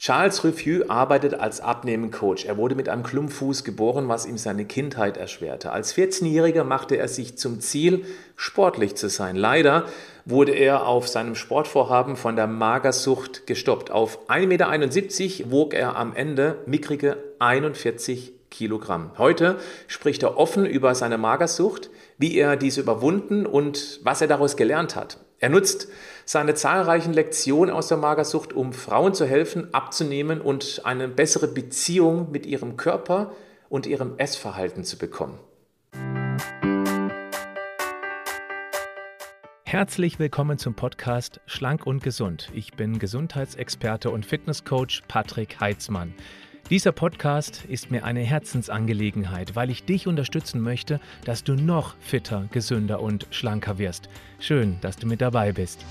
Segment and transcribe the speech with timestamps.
[0.00, 2.46] Charles Revue arbeitet als Abnehmencoach.
[2.46, 5.72] Er wurde mit einem Klumpfuß geboren, was ihm seine Kindheit erschwerte.
[5.72, 9.36] Als 14-Jähriger machte er sich zum Ziel, sportlich zu sein.
[9.36, 9.84] Leider
[10.24, 13.90] wurde er auf seinem Sportvorhaben von der Magersucht gestoppt.
[13.90, 19.10] Auf 1,71 Meter wog er am Ende mickrige 41 Kilogramm.
[19.18, 24.56] Heute spricht er offen über seine Magersucht, wie er diese überwunden und was er daraus
[24.56, 25.18] gelernt hat.
[25.42, 25.88] Er nutzt
[26.26, 32.30] seine zahlreichen Lektionen aus der Magersucht, um Frauen zu helfen, abzunehmen und eine bessere Beziehung
[32.30, 33.32] mit ihrem Körper
[33.70, 35.38] und ihrem Essverhalten zu bekommen.
[39.64, 42.50] Herzlich willkommen zum Podcast Schlank und Gesund.
[42.52, 46.12] Ich bin Gesundheitsexperte und Fitnesscoach Patrick Heitzmann.
[46.70, 52.46] Dieser Podcast ist mir eine Herzensangelegenheit, weil ich dich unterstützen möchte, dass du noch fitter,
[52.52, 54.08] gesünder und schlanker wirst.
[54.38, 55.84] Schön, dass du mit dabei bist.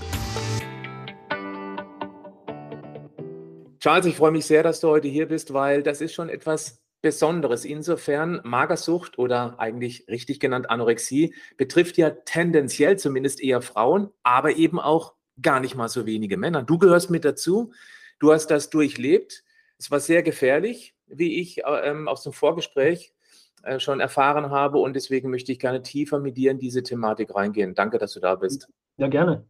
[3.78, 6.80] Charles, ich freue mich sehr, dass du heute hier bist, weil das ist schon etwas
[7.02, 7.66] Besonderes.
[7.66, 14.80] Insofern Magersucht oder eigentlich richtig genannt Anorexie betrifft ja tendenziell zumindest eher Frauen, aber eben
[14.80, 16.62] auch gar nicht mal so wenige Männer.
[16.62, 17.70] Du gehörst mit dazu.
[18.18, 19.44] Du hast das durchlebt.
[19.80, 23.14] Es war sehr gefährlich, wie ich äh, ähm, aus dem Vorgespräch
[23.62, 27.34] äh, schon erfahren habe und deswegen möchte ich gerne tiefer mit dir in diese Thematik
[27.34, 27.74] reingehen.
[27.74, 28.68] Danke, dass du da bist.
[28.98, 29.46] Ja, gerne.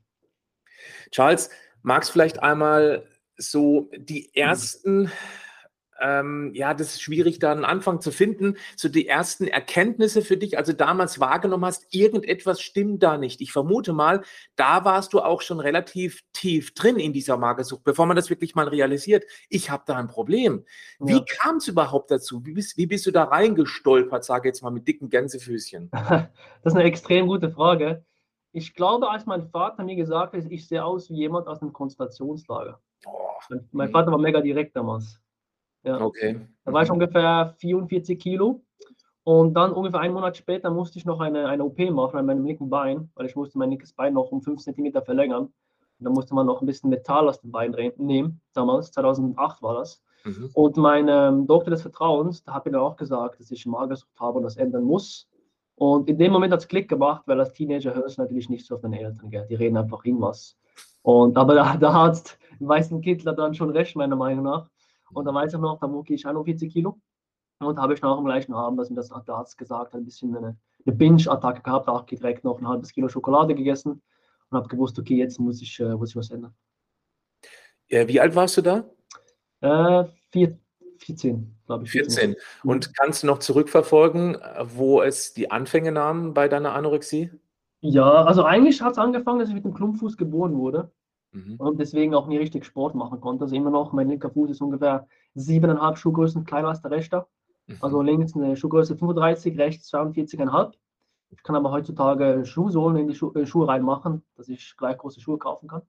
[1.10, 1.50] Charles,
[1.82, 5.10] magst du vielleicht einmal so die ersten
[6.00, 8.56] ähm, ja, das ist schwierig, da einen Anfang zu finden.
[8.76, 13.40] So die ersten Erkenntnisse für dich, also damals wahrgenommen hast, irgendetwas stimmt da nicht.
[13.40, 14.22] Ich vermute mal,
[14.56, 18.54] da warst du auch schon relativ tief drin in dieser Magersucht, bevor man das wirklich
[18.54, 19.24] mal realisiert.
[19.48, 20.64] Ich habe da ein Problem.
[20.98, 21.24] Wie ja.
[21.26, 22.44] kam es überhaupt dazu?
[22.44, 25.90] Wie bist, wie bist du da reingestolpert, sage jetzt mal mit dicken Gänsefüßchen?
[25.92, 26.28] das
[26.64, 28.04] ist eine extrem gute Frage.
[28.52, 31.72] Ich glaube, als mein Vater mir gesagt hat, ich sehe aus wie jemand aus einem
[31.72, 32.80] Konzentrationslager.
[33.06, 33.30] Oh.
[33.72, 33.92] Mein hm.
[33.92, 35.20] Vater war mega direkt damals.
[35.82, 36.00] Ja.
[36.00, 36.40] Okay.
[36.64, 38.62] Da war ich ungefähr 44 Kilo.
[39.22, 42.44] Und dann ungefähr einen Monat später musste ich noch eine, eine OP machen an meinem
[42.44, 45.44] linken Bein, weil ich musste mein linkes Bein noch um 5 cm verlängern.
[45.44, 45.52] Und
[46.04, 50.02] da musste man noch ein bisschen Metall aus dem Bein nehmen, damals, 2008 war das.
[50.24, 50.50] Mhm.
[50.54, 54.18] Und mein ähm, Doktor des Vertrauens, da hat mir dann auch gesagt, dass ich Magersucht
[54.18, 55.28] habe und das ändern muss.
[55.76, 58.66] Und in dem Moment hat es Klick gemacht, weil als Teenager hörst du natürlich nicht
[58.66, 59.46] so auf deine Eltern, gell?
[59.48, 60.58] die reden einfach irgendwas.
[61.02, 64.68] Und, aber der, der Arzt im weißen Kittel hat dann schon recht, meiner Meinung nach.
[65.12, 67.00] Und dann weiß ich noch, da wog ich 41 Kilo.
[67.58, 70.00] Und da habe ich noch am gleichen Abend, dass mir das der Arzt gesagt hat,
[70.00, 70.56] ein bisschen eine,
[70.86, 74.02] eine Binge-Attacke gehabt, auch direkt noch ein halbes Kilo Schokolade gegessen
[74.50, 76.54] und habe gewusst, okay, jetzt muss ich, äh, muss ich was ändern.
[77.88, 78.84] Ja, wie alt warst du da?
[79.60, 80.58] Äh, vier,
[80.98, 81.90] 14, glaube ich.
[81.90, 82.30] 14.
[82.30, 82.36] 14.
[82.64, 87.30] Und kannst du noch zurückverfolgen, wo es die Anfänge nahm bei deiner Anorexie?
[87.80, 90.92] Ja, also eigentlich hat es angefangen, dass ich mit dem Klumpfuß geboren wurde.
[91.32, 91.56] Mhm.
[91.56, 93.44] Und deswegen auch nie richtig Sport machen konnte.
[93.44, 97.26] Also immer noch, mein linker Fuß ist ungefähr siebeneinhalb Schuhgrößen kleiner als der rechte.
[97.66, 97.76] Mhm.
[97.80, 100.72] Also links eine Schuhgröße 35, rechts 42,5.
[101.30, 105.20] Ich kann aber heutzutage Schuhsohlen in die Schu äh, Schuhe reinmachen, dass ich gleich große
[105.20, 105.82] Schuhe kaufen kann.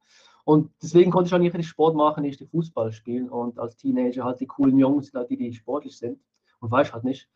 [0.43, 3.29] Und deswegen konnte ich auch nicht richtig Sport machen, nicht Fußball spielen.
[3.29, 6.19] Und als Teenager halt die coolen Jungs, die, die sportlich sind.
[6.59, 7.27] Und weiß halt nicht.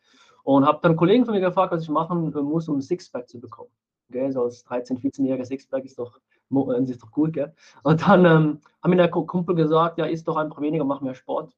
[0.43, 3.39] Und habe dann Kollegen von mir gefragt, was ich machen muss, um ein Sixpack zu
[3.39, 3.71] bekommen.
[4.09, 7.53] Okay, so als 13-, 14-jähriger Sixpack ist doch das ist doch gut, gell?
[7.83, 11.15] Und dann ähm, haben mir der Kumpel gesagt, ja, isst doch einfach weniger, mach mehr
[11.15, 11.55] Sport.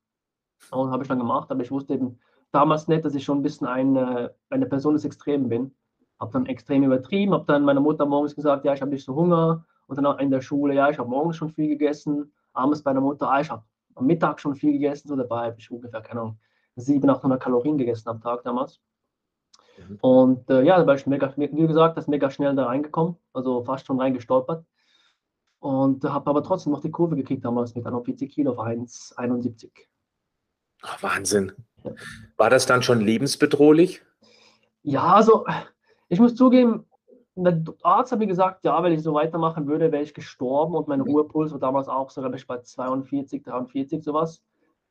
[0.72, 2.20] Und habe ich dann gemacht, aber ich wusste eben
[2.52, 5.76] damals nicht, dass ich schon ein bisschen eine, eine Person des Extremen bin.
[6.20, 9.16] Habe dann extrem übertrieben, habe dann meiner Mutter morgens gesagt, ja, ich habe nicht so
[9.16, 9.66] Hunger.
[9.88, 12.34] Und dann in der Schule, ja, ich habe morgens schon viel gegessen.
[12.54, 13.64] Abends bei der Mutter, ah, ich habe
[13.96, 15.08] am Mittag schon viel gegessen.
[15.08, 16.40] So dabei habe ich ungefähr, keine Ahnung,
[16.76, 18.82] 700, 800 Kalorien gegessen am Tag damals.
[19.78, 19.98] Mhm.
[20.02, 23.64] Und äh, ja, da war ich mega, wie gesagt, das mega schnell da reingekommen, also
[23.64, 24.66] fast schon reingestolpert.
[25.60, 29.70] Und habe aber trotzdem noch die Kurve gekriegt damals mit 41 Kilo auf 1,71.
[31.02, 31.52] Wahnsinn.
[32.38, 34.04] War das dann schon lebensbedrohlich?
[34.84, 35.46] Ja, also
[36.10, 36.86] ich muss zugeben,
[37.36, 40.88] der Arzt hat mir gesagt, ja, wenn ich so weitermachen würde, wäre ich gestorben und
[40.88, 44.44] mein Ruhepuls war damals auch sogar bei 42, 43 sowas.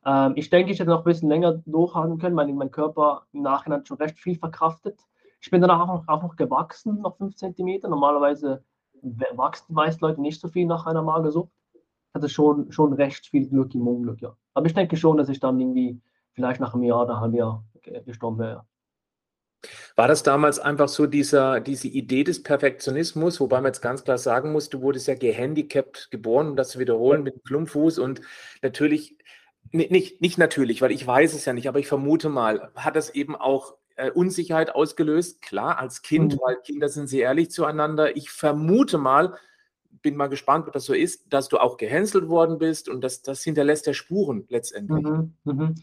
[0.04, 3.42] Ähm, ich denke, ich hätte noch ein bisschen länger durchhalten können, weil mein Körper im
[3.42, 5.00] Nachhinein schon recht viel verkraftet.
[5.40, 7.80] Ich bin danach auch noch, auch noch gewachsen, noch 5 cm.
[7.82, 8.64] Normalerweise
[9.34, 11.50] wachsen die meisten Leute nicht so viel nach einer Magersucht.
[12.14, 14.36] Hatte schon, schon recht viel Glück im Unglück, ja.
[14.54, 16.00] Aber ich denke schon, dass ich dann irgendwie
[16.32, 17.64] vielleicht nach einem Jahr oder einem halben Jahr
[18.04, 18.64] gestorben wäre.
[19.96, 24.18] War das damals einfach so dieser, diese Idee des Perfektionismus, wobei man jetzt ganz klar
[24.18, 28.20] sagen muss, du wurdest ja gehandicapt geboren, um das zu wiederholen, mit dem Klumpfuß und
[28.62, 29.16] natürlich,
[29.72, 33.10] nicht, nicht natürlich, weil ich weiß es ja nicht, aber ich vermute mal, hat das
[33.10, 35.42] eben auch äh, Unsicherheit ausgelöst.
[35.42, 36.40] Klar, als Kind, mhm.
[36.40, 38.16] weil Kinder sind sehr ehrlich zueinander.
[38.16, 39.36] Ich vermute mal,
[40.02, 43.22] bin mal gespannt, ob das so ist, dass du auch gehänselt worden bist und das,
[43.22, 45.04] das hinterlässt ja Spuren letztendlich.
[45.04, 45.74] Mhm, mh.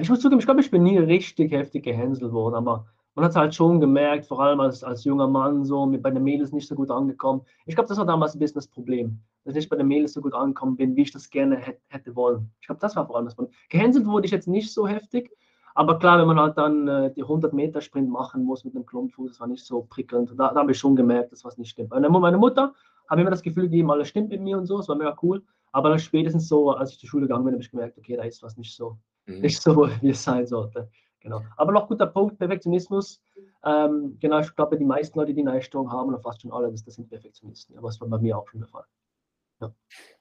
[0.00, 3.32] Ich muss zugeben, ich glaube, ich bin nie richtig heftig gehänselt worden, aber man hat
[3.32, 6.50] es halt schon gemerkt, vor allem als, als junger Mann, so mit bei den Mädels
[6.50, 7.42] nicht so gut angekommen.
[7.66, 10.22] Ich glaube, das war damals ein bisschen das Problem, dass ich bei den Mädels so
[10.22, 12.50] gut angekommen bin, wie ich das gerne hätte, hätte wollen.
[12.60, 13.54] Ich glaube, das war vor allem das Problem.
[13.68, 15.30] Gehänselt wurde ich jetzt nicht so heftig,
[15.74, 18.86] aber klar, wenn man halt dann äh, die 100 Meter Sprint machen muss mit einem
[18.86, 20.30] Klumpfuß, das war nicht so prickelnd.
[20.38, 21.90] Da, da habe ich schon gemerkt, dass was nicht stimmt.
[21.90, 22.74] Meine, meine Mutter
[23.08, 25.42] hat mir das Gefühl gegeben, alles stimmt mit mir und so, das war mega cool.
[25.72, 28.24] Aber dann spätestens so, als ich zur Schule gegangen bin, habe ich gemerkt, okay, da
[28.24, 29.40] ist was nicht so, mhm.
[29.40, 30.88] nicht so, wie es sein sollte.
[31.20, 31.40] Genau.
[31.56, 33.20] Aber noch guter Punkt, Perfektionismus.
[33.64, 36.70] Ähm, genau, ich glaube, die meisten Leute, die eine Einstellung haben, oder fast schon alle,
[36.70, 37.78] das, das sind Perfektionisten.
[37.78, 38.84] Aber das war bei mir auch schon der Fall.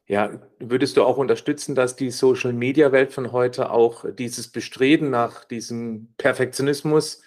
[0.08, 0.32] Ja.
[0.60, 5.46] würdest du auch unterstützen, dass die Social Media Welt von heute auch dieses Bestreben nach
[5.46, 7.24] diesem Perfektionismus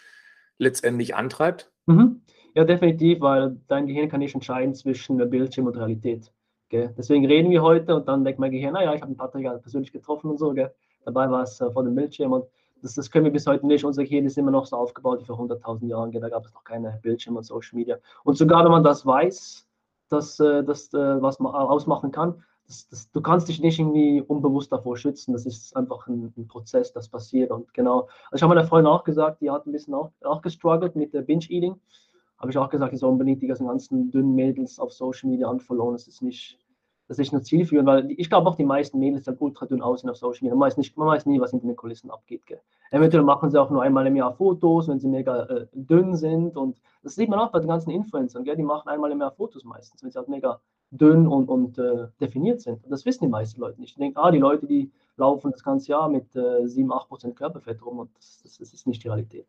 [0.58, 1.72] letztendlich antreibt?
[1.86, 2.22] Mhm.
[2.54, 6.30] Ja, definitiv, weil dein Gehirn kann nicht entscheiden zwischen Bildschirm und Realität.
[6.68, 6.94] Gell?
[6.96, 9.92] Deswegen reden wir heute und dann denkt mein Gehirn, naja, ich habe einen Patrick persönlich
[9.92, 10.52] getroffen und so.
[10.52, 10.72] Gell?
[11.04, 12.46] Dabei war es äh, vor dem Bildschirm und
[12.82, 13.84] das, das, können wir bis heute nicht.
[13.84, 16.12] Unser Gehirn ist immer noch so aufgebaut wie vor 100.000 Jahren.
[16.12, 17.98] Da gab es noch keine Bildschirme und Social Media.
[18.24, 19.66] Und sogar wenn man das weiß,
[20.14, 24.72] dass das äh, was man ausmachen kann, das, das, du kannst dich nicht irgendwie unbewusst
[24.72, 25.32] davor schützen.
[25.32, 27.50] Das ist einfach ein, ein Prozess, das passiert.
[27.50, 30.40] Und genau, also ich habe meiner Freundin auch gesagt, die hat ein bisschen auch, auch
[30.42, 31.78] gestruggelt mit der Binge-Eating.
[32.38, 35.94] Habe ich auch gesagt, ich soll unbedingt die ganzen dünnen Mädels auf Social Media unfollowen.
[35.94, 36.58] Das ist nicht,
[37.08, 40.10] das ist nicht zielführend, weil ich glaube auch die meisten Mädels sind ultra dünn aussehen
[40.10, 40.54] auf Social Media.
[40.54, 42.46] Man weiß, nicht, man weiß nie, was hinter den Kulissen abgeht.
[42.46, 42.60] Gell.
[42.90, 46.56] Eventuell machen sie auch nur einmal im Jahr Fotos, wenn sie mega äh, dünn sind.
[46.56, 48.44] Und das sieht man auch bei den ganzen Influencern.
[48.44, 48.56] Gell.
[48.56, 50.60] Die machen einmal im Jahr Fotos meistens, wenn sie halt mega
[50.90, 52.84] dünn und, und äh, definiert sind.
[52.84, 53.96] Und das wissen die meisten Leute nicht.
[53.96, 57.84] Die denken, ah, die Leute, die laufen das ganze Jahr mit äh, 7, 8% Körperfett
[57.84, 59.46] rum und das, das, das ist nicht die Realität.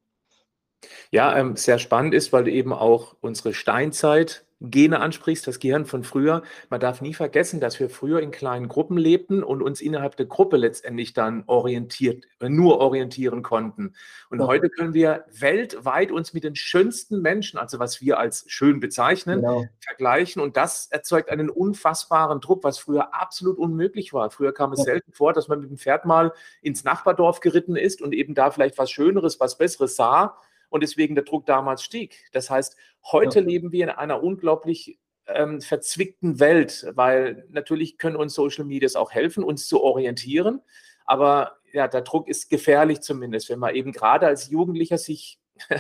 [1.12, 6.04] Ja, ähm, sehr spannend ist, weil eben auch unsere Steinzeit Gene ansprichst, das Gehirn von
[6.04, 6.44] früher.
[6.70, 10.26] Man darf nie vergessen, dass wir früher in kleinen Gruppen lebten und uns innerhalb der
[10.26, 13.94] Gruppe letztendlich dann orientiert, äh, nur orientieren konnten.
[14.30, 14.48] Und ja.
[14.48, 19.42] heute können wir weltweit uns mit den schönsten Menschen, also was wir als schön bezeichnen,
[19.42, 19.66] genau.
[19.80, 20.42] vergleichen.
[20.42, 24.30] Und das erzeugt einen unfassbaren Druck, was früher absolut unmöglich war.
[24.32, 24.86] Früher kam es ja.
[24.86, 28.52] selten vor, dass man mit dem Pferd mal ins Nachbardorf geritten ist und eben da
[28.52, 30.38] vielleicht was Schöneres, was Besseres sah
[30.70, 32.18] und deswegen der Druck damals stieg.
[32.32, 32.76] Das heißt,
[33.12, 33.46] heute ja.
[33.46, 39.12] leben wir in einer unglaublich ähm, verzwickten Welt, weil natürlich können uns Social Medias auch
[39.12, 40.62] helfen, uns zu orientieren.
[41.06, 45.40] Aber ja, der Druck ist gefährlich zumindest, wenn man eben gerade als Jugendlicher sich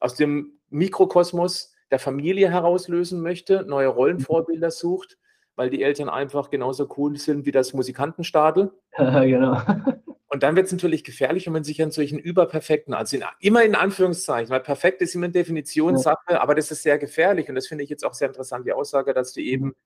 [0.00, 5.18] aus dem Mikrokosmos der Familie herauslösen möchte, neue Rollenvorbilder sucht,
[5.54, 8.72] weil die Eltern einfach genauso cool sind wie das Musikantenstadel.
[8.96, 9.60] genau.
[10.34, 13.62] Und dann wird es natürlich gefährlich, wenn man sich an solchen überperfekten, also in, immer
[13.62, 16.40] in Anführungszeichen, weil perfekt ist immer eine Definitionssache, ja.
[16.40, 17.48] aber das ist sehr gefährlich.
[17.48, 19.76] Und das finde ich jetzt auch sehr interessant, die Aussage, dass du eben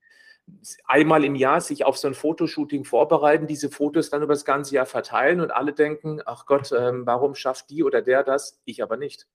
[0.85, 4.73] einmal im Jahr sich auf so ein Fotoshooting vorbereiten, diese Fotos dann über das ganze
[4.73, 8.59] Jahr verteilen und alle denken, ach Gott, ähm, warum schafft die oder der das?
[8.65, 9.27] Ich aber nicht.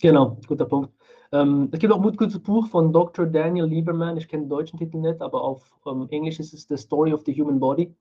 [0.00, 0.90] Genau, guter Punkt.
[1.32, 3.26] Ähm, es gibt auch ein gutes Buch von Dr.
[3.26, 6.78] Daniel Lieberman, ich kenne den deutschen Titel nicht, aber auf ähm, Englisch ist es The
[6.78, 7.94] Story of the Human Body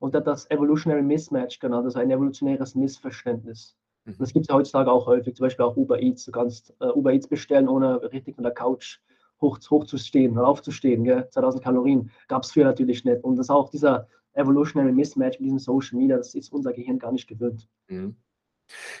[0.00, 3.76] und hat das Evolutionary Mismatch genannt, also ein evolutionäres Missverständnis.
[4.04, 4.16] Mhm.
[4.18, 6.24] Das gibt es ja heutzutage auch häufig, zum Beispiel auch Uber Eats.
[6.24, 8.98] Du kannst äh, Uber Eats bestellen, ohne richtig von der Couch
[9.40, 11.04] hoch, hochzustehen oder aufzustehen.
[11.04, 11.28] Gell?
[11.30, 13.22] 2000 Kalorien gab es früher natürlich nicht.
[13.22, 16.98] Und das ist auch dieser Evolutionary Mismatch mit diesem Social Media, das ist unser Gehirn
[16.98, 17.68] gar nicht gewöhnt.
[17.88, 18.16] Mhm.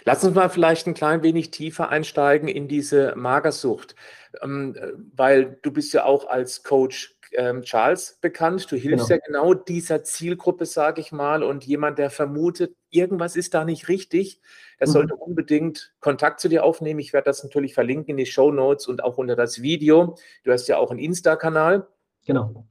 [0.04, 3.94] Lass uns mal vielleicht ein klein wenig tiefer einsteigen in diese Magersucht,
[4.42, 4.74] ähm,
[5.14, 8.70] weil du bist ja auch als Coach ähm, Charles bekannt.
[8.70, 9.20] Du hilfst genau.
[9.20, 13.88] ja genau dieser Zielgruppe, sage ich mal, und jemand, der vermutet, irgendwas ist da nicht
[13.88, 14.40] richtig,
[14.78, 14.92] der mhm.
[14.92, 17.00] sollte unbedingt Kontakt zu dir aufnehmen.
[17.00, 20.16] Ich werde das natürlich verlinken in die Show Notes und auch unter das Video.
[20.44, 21.86] Du hast ja auch einen Insta-Kanal.
[22.26, 22.66] Genau.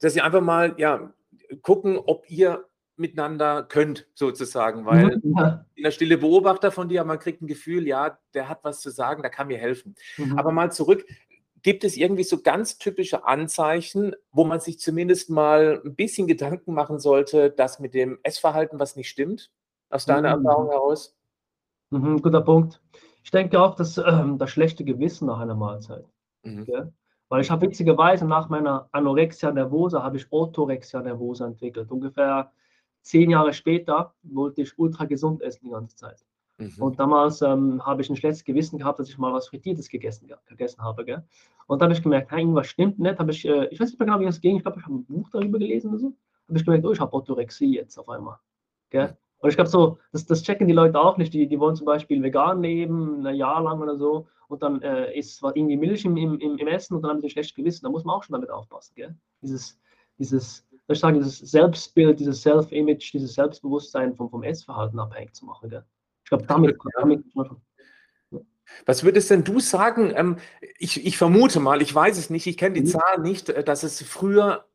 [0.00, 1.12] Dass sie einfach mal ja,
[1.62, 2.64] gucken, ob ihr
[2.98, 5.66] miteinander könnt, sozusagen, weil mhm, ja.
[5.74, 8.90] in der stille Beobachter von dir, man kriegt ein Gefühl, ja, der hat was zu
[8.90, 9.94] sagen, der kann mir helfen.
[10.16, 10.38] Mhm.
[10.38, 11.04] Aber mal zurück,
[11.66, 16.72] Gibt es irgendwie so ganz typische Anzeichen, wo man sich zumindest mal ein bisschen Gedanken
[16.74, 19.50] machen sollte, dass mit dem Essverhalten was nicht stimmt?
[19.90, 20.46] Aus deiner mhm.
[20.46, 21.16] Erfahrung heraus?
[21.90, 22.80] Mhm, guter Punkt.
[23.24, 26.04] Ich denke auch, dass ähm, das schlechte Gewissen nach einer Mahlzeit.
[26.44, 26.66] Mhm.
[26.68, 26.88] Ja?
[27.30, 31.90] Weil ich habe witzigerweise nach meiner Anorexia nervosa habe ich Orthorexia nervosa entwickelt.
[31.90, 32.52] Ungefähr
[33.02, 36.24] zehn Jahre später wollte ich ultra gesund essen die ganze Zeit.
[36.58, 36.72] Mhm.
[36.78, 40.30] Und damals ähm, habe ich ein schlechtes Gewissen gehabt, dass ich mal was Frittiertes gegessen,
[40.46, 41.04] gegessen habe.
[41.04, 41.22] Gell?
[41.66, 43.20] Und dann habe ich gemerkt, hey, irgendwas stimmt nicht.
[43.28, 44.56] Ich, äh, ich weiß nicht mehr genau, wie das ging.
[44.56, 46.12] Ich glaube, ich habe ein Buch darüber gelesen oder so.
[46.48, 48.38] Habe ich gemerkt, oh, ich habe Orthorexie jetzt auf einmal.
[48.90, 49.08] Gell?
[49.08, 49.16] Mhm.
[49.38, 51.34] Und ich glaube, so, das, das checken die Leute auch nicht.
[51.34, 54.26] Die, die wollen zum Beispiel vegan leben, ein Jahr lang oder so.
[54.48, 57.30] Und dann äh, ist irgendwie Milch im, im, im Essen und dann haben sie ein
[57.30, 57.84] schlechtes Gewissen.
[57.84, 58.94] Da muss man auch schon damit aufpassen.
[58.94, 59.14] Gell?
[59.42, 59.78] Dieses,
[60.18, 65.68] dieses, ich sagen, dieses Selbstbild, dieses Self-Image, dieses Selbstbewusstsein vom, vom Essverhalten abhängig zu machen.
[65.68, 65.84] Gell?
[66.26, 67.24] Ich glaube, damit, damit
[68.84, 70.12] was würdest denn du sagen?
[70.14, 70.36] Ähm,
[70.78, 72.86] ich, ich, vermute mal, ich weiß es nicht, ich kenne die mhm.
[72.86, 74.66] Zahl nicht, äh, dass es früher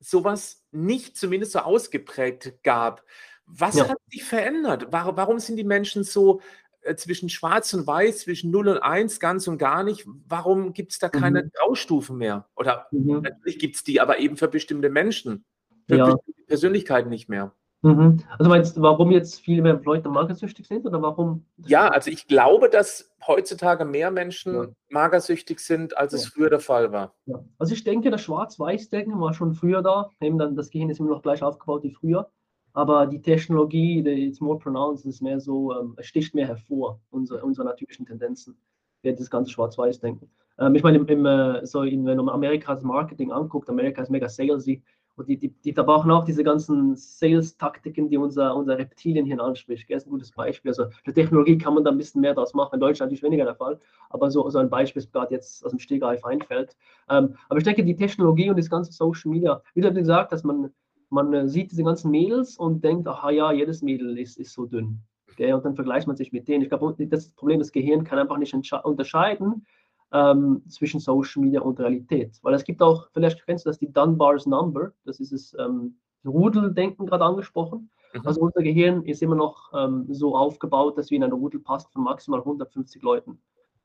[0.00, 3.04] sowas nicht zumindest so ausgeprägt gab.
[3.44, 3.88] Was ja.
[3.88, 4.88] hat sich verändert?
[4.90, 6.40] Warum, warum sind die Menschen so
[6.80, 10.06] äh, zwischen Schwarz und Weiß, zwischen 0 und 1 ganz und gar nicht?
[10.26, 11.50] Warum gibt es da keine mhm.
[11.52, 12.48] Graustufen mehr?
[12.56, 13.20] Oder mhm.
[13.20, 15.44] natürlich gibt es die, aber eben für bestimmte Menschen,
[15.86, 16.14] für ja.
[16.14, 17.54] bestimmte Persönlichkeiten nicht mehr.
[17.86, 18.18] Mhm.
[18.36, 21.44] Also meinst du, warum jetzt viel mehr Leute magersüchtig sind oder warum?
[21.56, 24.66] Ja, also ich glaube, dass heutzutage mehr Menschen ja.
[24.88, 26.18] magersüchtig sind, als ja.
[26.18, 27.14] es früher der Fall war.
[27.26, 27.44] Ja.
[27.58, 30.10] Also ich denke, das Schwarz-Weiß-Denken war schon früher da.
[30.20, 32.28] Eben dann, das Gehirn ist immer noch gleich aufgebaut wie früher.
[32.72, 37.00] Aber die Technologie, die ist more pronounced, ist mehr so, ähm, es sticht mehr hervor,
[37.10, 38.58] unsere, unsere natürlichen Tendenzen,
[39.02, 40.28] das ganze Schwarz-Weiß-Denken.
[40.58, 44.10] Ähm, ich meine, im, im, äh, so in, wenn man Amerikas Marketing anguckt, Amerika ist
[44.10, 44.82] mega salesy,
[45.16, 49.88] und die, die, die da brauchen auch diese ganzen Sales-Taktiken, die unser, unser Reptilienhirn anspricht.
[49.90, 50.70] Das ist ein gutes Beispiel.
[50.70, 52.74] Also der Technologie kann man da ein bisschen mehr draus machen.
[52.74, 53.80] In Deutschland ist weniger der Fall.
[54.10, 56.76] Aber so, so ein Beispiel ist gerade jetzt aus dem Stegreif einfällt.
[57.08, 60.44] Ähm, aber ich denke, die Technologie und das ganze Social Media, wie du gesagt dass
[60.44, 60.70] man,
[61.08, 64.66] man äh, sieht diese ganzen Mädels und denkt, aha ja, jedes Mädel ist, ist so
[64.66, 65.00] dünn.
[65.32, 65.52] Okay?
[65.54, 66.62] Und dann vergleicht man sich mit denen.
[66.62, 68.54] Ich glaube, das Problem, das Gehirn kann einfach nicht
[68.84, 69.64] unterscheiden,
[70.12, 72.38] ähm, zwischen Social Media und Realität.
[72.42, 75.96] Weil es gibt auch, vielleicht kennst du das, die Dunbar's Number, das ist das ähm,
[76.24, 77.90] Rudeldenken gerade angesprochen.
[78.14, 78.22] Mhm.
[78.24, 81.92] Also unser Gehirn ist immer noch ähm, so aufgebaut, dass wir in ein Rudel passt
[81.92, 83.38] von maximal 150 Leuten.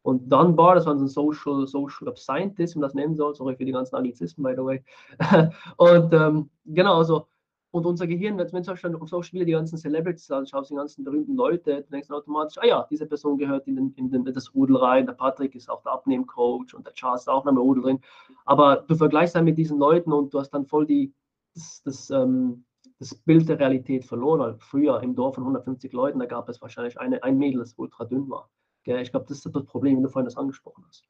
[0.03, 3.65] Und Dunbar, das war ein Social, Social Scientist, wenn man das nennen soll, sorry für
[3.65, 4.83] die ganzen Anglizismen, by the way.
[5.77, 7.27] und ähm, genau, also
[7.71, 11.05] und unser Gehirn, wenn du zum auf Social Media die ganzen Celebrities anschaust, die ganzen
[11.05, 14.25] berühmten Leute, dann denkst du automatisch, ah ja, diese Person gehört in, den, in, den,
[14.25, 17.45] in das Rudel rein, der Patrick ist auch der Abnehmcoach und der Charles ist auch
[17.45, 17.99] noch im Rudel drin.
[18.45, 21.13] Aber du vergleichst dann mit diesen Leuten und du hast dann voll die,
[21.55, 22.65] das, das, ähm,
[22.99, 24.41] das Bild der Realität verloren.
[24.41, 27.73] Weil früher im Dorf von 150 Leuten, da gab es wahrscheinlich eine, ein Mädel, das
[27.77, 28.49] ultra dünn war.
[28.83, 31.07] Ich glaube, das ist das Problem, wie du vorhin das angesprochen hast.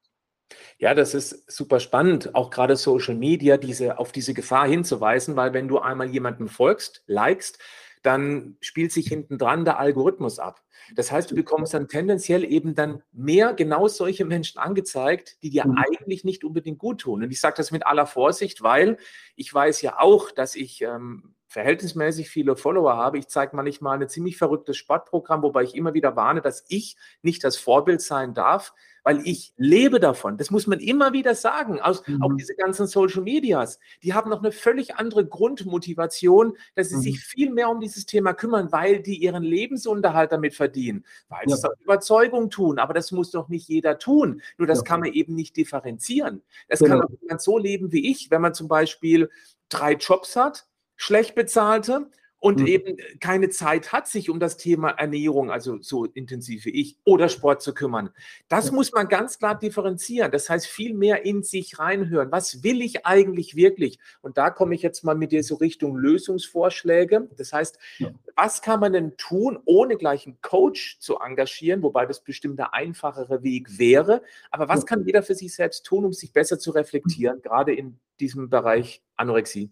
[0.78, 5.52] Ja, das ist super spannend, auch gerade Social Media, diese, auf diese Gefahr hinzuweisen, weil
[5.52, 7.58] wenn du einmal jemandem folgst, likest,
[8.02, 10.62] dann spielt sich hinten dran der Algorithmus ab.
[10.94, 15.66] Das heißt, du bekommst dann tendenziell eben dann mehr genau solche Menschen angezeigt, die dir
[15.66, 15.76] mhm.
[15.78, 17.22] eigentlich nicht unbedingt gut tun.
[17.22, 18.98] Und ich sage das mit aller Vorsicht, weil
[19.36, 23.18] ich weiß ja auch, dass ich ähm, verhältnismäßig viele Follower habe.
[23.18, 27.44] Ich zeige manchmal ein ziemlich verrücktes Sportprogramm, wobei ich immer wieder warne, dass ich nicht
[27.44, 28.72] das Vorbild sein darf,
[29.04, 30.38] weil ich lebe davon.
[30.38, 31.78] Das muss man immer wieder sagen.
[31.78, 32.22] Aus, mhm.
[32.22, 37.02] Auch diese ganzen Social Medias, die haben noch eine völlig andere Grundmotivation, dass sie mhm.
[37.02, 41.54] sich viel mehr um dieses Thema kümmern, weil die ihren Lebensunterhalt damit verdienen, weil sie
[41.54, 42.78] es aus Überzeugung tun.
[42.78, 44.40] Aber das muss doch nicht jeder tun.
[44.56, 44.84] Nur das ja.
[44.84, 46.42] kann man eben nicht differenzieren.
[46.68, 47.00] Das genau.
[47.00, 49.28] kann auch jemand so leben wie ich, wenn man zum Beispiel
[49.68, 50.66] drei Jobs hat,
[51.02, 52.66] schlecht bezahlte und mhm.
[52.66, 57.28] eben keine Zeit hat, sich um das Thema Ernährung, also so intensiv wie ich, oder
[57.28, 58.10] Sport zu kümmern.
[58.48, 58.72] Das ja.
[58.72, 60.30] muss man ganz klar differenzieren.
[60.30, 62.30] Das heißt, viel mehr in sich reinhören.
[62.30, 63.98] Was will ich eigentlich wirklich?
[64.22, 67.28] Und da komme ich jetzt mal mit dir so Richtung Lösungsvorschläge.
[67.36, 68.10] Das heißt, ja.
[68.36, 72.74] was kann man denn tun, ohne gleich einen Coach zu engagieren, wobei das bestimmt der
[72.74, 74.22] einfachere Weg wäre.
[74.50, 74.86] Aber was ja.
[74.86, 79.02] kann jeder für sich selbst tun, um sich besser zu reflektieren, gerade in diesem Bereich
[79.16, 79.70] Anorexie?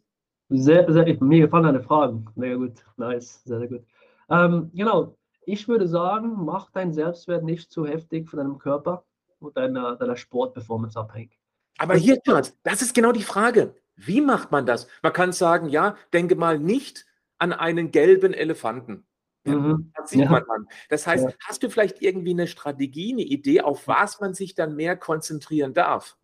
[0.50, 2.26] Sehr, sehr, mir gefallen deine Fragen.
[2.34, 2.84] Mega gut.
[2.96, 3.42] Nice.
[3.44, 3.84] Sehr, sehr gut.
[4.28, 5.16] Ähm, genau.
[5.46, 9.04] Ich würde sagen, mach deinen Selbstwert nicht zu heftig von deinem Körper
[9.38, 11.38] und deiner, deiner Sportperformance abhängig.
[11.78, 13.74] Aber hier, Charles, das ist genau die Frage.
[13.96, 14.88] Wie macht man das?
[15.02, 17.06] Man kann sagen, ja, denke mal nicht
[17.38, 19.06] an einen gelben Elefanten.
[19.44, 19.92] Mhm.
[19.96, 20.30] Das sieht ja.
[20.30, 20.66] man dann.
[20.88, 21.34] Das heißt, ja.
[21.46, 25.74] hast du vielleicht irgendwie eine Strategie, eine Idee, auf was man sich dann mehr konzentrieren
[25.74, 26.16] darf?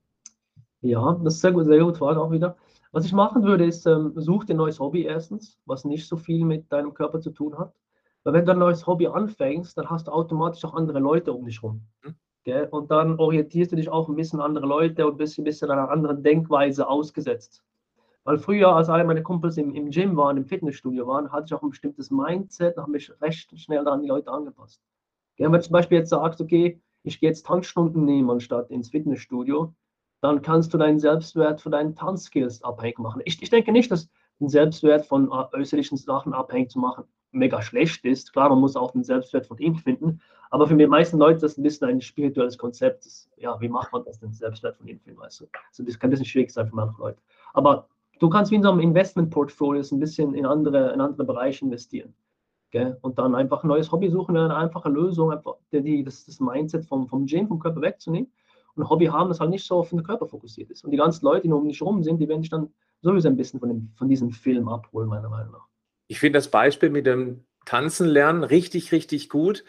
[0.83, 2.57] Ja, das ist sehr gut, sehr gute Frage auch wieder.
[2.97, 6.17] Was ich machen würde, ist, ähm, such dir ein neues Hobby erstens, was nicht so
[6.17, 7.75] viel mit deinem Körper zu tun hat.
[8.25, 11.45] Weil wenn du ein neues Hobby anfängst, dann hast du automatisch auch andere Leute um
[11.45, 11.83] dich rum.
[12.03, 12.15] Mhm.
[12.71, 15.71] Und dann orientierst du dich auch ein bisschen an andere Leute und bist ein bisschen
[15.71, 17.63] einer anderen Denkweise ausgesetzt.
[18.25, 21.53] Weil früher, als alle meine Kumpels im, im Gym waren, im Fitnessstudio waren, hatte ich
[21.55, 24.81] auch ein bestimmtes Mindset, habe mich recht schnell an die Leute angepasst.
[25.37, 25.49] Gell?
[25.49, 29.75] Wenn du zum Beispiel jetzt sagst, okay, ich gehe jetzt Tanzstunden nehmen anstatt ins Fitnessstudio,
[30.21, 33.23] dann kannst du deinen Selbstwert von deinen Tanzskills abhängig machen.
[33.25, 34.09] Ich, ich denke nicht, dass
[34.41, 38.33] ein Selbstwert von äh, äußerlichen Sachen abhängig zu machen mega schlecht ist.
[38.33, 40.21] Klar, man muss auch den Selbstwert von ihm finden,
[40.51, 43.05] aber für die meisten Leute ist das ein bisschen ein spirituelles Konzept.
[43.05, 45.47] Das, ja, wie macht man das, den Selbstwert von ihm finden, weißt du?
[45.69, 47.21] Also das kann ein bisschen schwierig sein für manche Leute.
[47.53, 47.89] Aber
[48.21, 52.15] du kannst wie in so einem Investmentportfolio ein bisschen in andere, in andere Bereiche investieren.
[52.71, 52.99] Gell?
[53.03, 56.87] Und dann einfach ein neues Hobby suchen, eine einfache Lösung, einfach die, das, das Mindset
[56.87, 58.31] vom, vom Gym, vom Körper wegzunehmen
[58.77, 60.85] ein Hobby haben, das halt nicht so auf den Körper fokussiert ist.
[60.85, 63.37] Und die ganzen Leute, die um dich rum sind, die werden dich dann sowieso ein
[63.37, 65.67] bisschen von, dem, von diesem Film abholen, meiner Meinung nach.
[66.09, 69.65] Ich finde das Beispiel mit dem Tanzen lernen richtig, richtig gut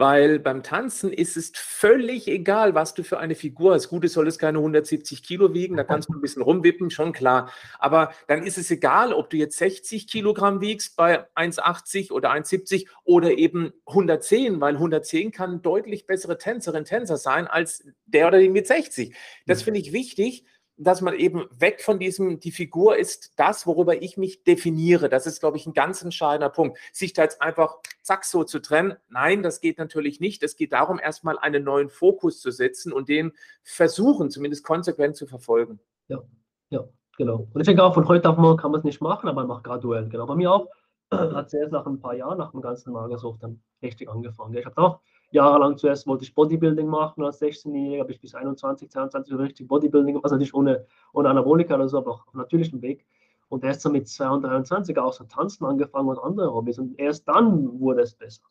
[0.00, 3.90] weil beim Tanzen ist es völlig egal, was du für eine Figur hast.
[3.90, 7.12] Gut, es soll es keine 170 Kilo wiegen, da kannst du ein bisschen rumwippen, schon
[7.12, 7.52] klar.
[7.78, 12.86] Aber dann ist es egal, ob du jetzt 60 Kilogramm wiegst bei 1,80 oder 1,70
[13.04, 18.48] oder eben 110, weil 110 kann deutlich bessere Tänzerin, Tänzer sein als der oder die
[18.48, 19.14] mit 60.
[19.46, 19.64] Das mhm.
[19.64, 20.46] finde ich wichtig,
[20.82, 25.10] dass man eben weg von diesem, die Figur ist das, worüber ich mich definiere.
[25.10, 26.78] Das ist, glaube ich, ein ganz entscheidender Punkt.
[26.92, 30.42] Sich da jetzt einfach zack so zu trennen, nein, das geht natürlich nicht.
[30.42, 33.32] Es geht darum, erstmal einen neuen Fokus zu setzen und den
[33.62, 35.80] versuchen, zumindest konsequent zu verfolgen.
[36.08, 36.22] Ja,
[36.70, 37.46] ja, genau.
[37.52, 39.48] Und ich denke auch, von heute auf morgen kann man es nicht machen, aber man
[39.48, 40.08] macht graduell.
[40.08, 40.26] Genau.
[40.26, 40.68] Bei mir auch
[41.12, 44.54] hat es erst nach ein paar Jahren, nach dem ganzen Magersucht dann richtig angefangen.
[44.54, 48.90] Ich habe auch jahrelang zuerst wollte ich Bodybuilding machen als 16-Jähriger, habe ich bis 21,
[48.90, 53.06] 22 richtig Bodybuilding, also nicht ohne, ohne Anabolika oder so, aber auch auf natürlichem Weg.
[53.48, 56.78] Und erst so mit 22 auch so tanzen angefangen und andere Hobbys.
[56.78, 58.42] Und erst dann wurde es besser.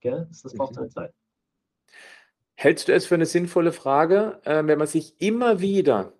[0.00, 0.26] Gell?
[0.30, 1.12] Das, das braucht seine Zeit.
[2.54, 6.14] Hältst du es für eine sinnvolle Frage, äh, wenn man sich immer wieder,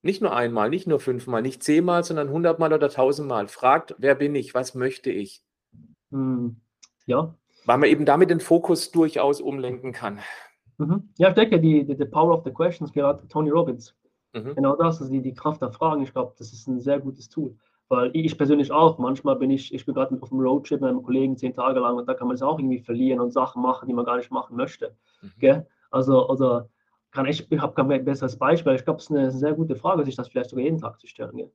[0.00, 4.34] nicht nur einmal, nicht nur fünfmal, nicht zehnmal, sondern hundertmal oder tausendmal fragt, wer bin
[4.34, 5.42] ich, was möchte ich?
[6.10, 6.56] Hm,
[7.04, 10.18] ja, weil man eben damit den Fokus durchaus umlenken kann.
[10.78, 11.10] Mhm.
[11.18, 13.94] Ja, ich denke, die, die, die Power of the Questions gehört Tony Robbins.
[14.32, 14.54] Mhm.
[14.54, 16.02] Genau das, also die, die Kraft der Fragen.
[16.02, 17.54] Ich glaube, das ist ein sehr gutes Tool.
[17.88, 21.02] Weil ich persönlich auch, manchmal bin ich, ich bin gerade auf einem Roadtrip mit einem
[21.02, 23.86] Kollegen zehn Tage lang und da kann man es auch irgendwie verlieren und Sachen machen,
[23.86, 24.96] die man gar nicht machen möchte.
[25.20, 25.64] Mhm.
[25.90, 26.62] Also, also
[27.10, 28.74] kann ich, ich habe kein besseres Beispiel.
[28.74, 31.06] Ich glaube, es ist eine sehr gute Frage, sich das vielleicht sogar jeden Tag zu
[31.06, 31.36] stellen.
[31.36, 31.52] Gell?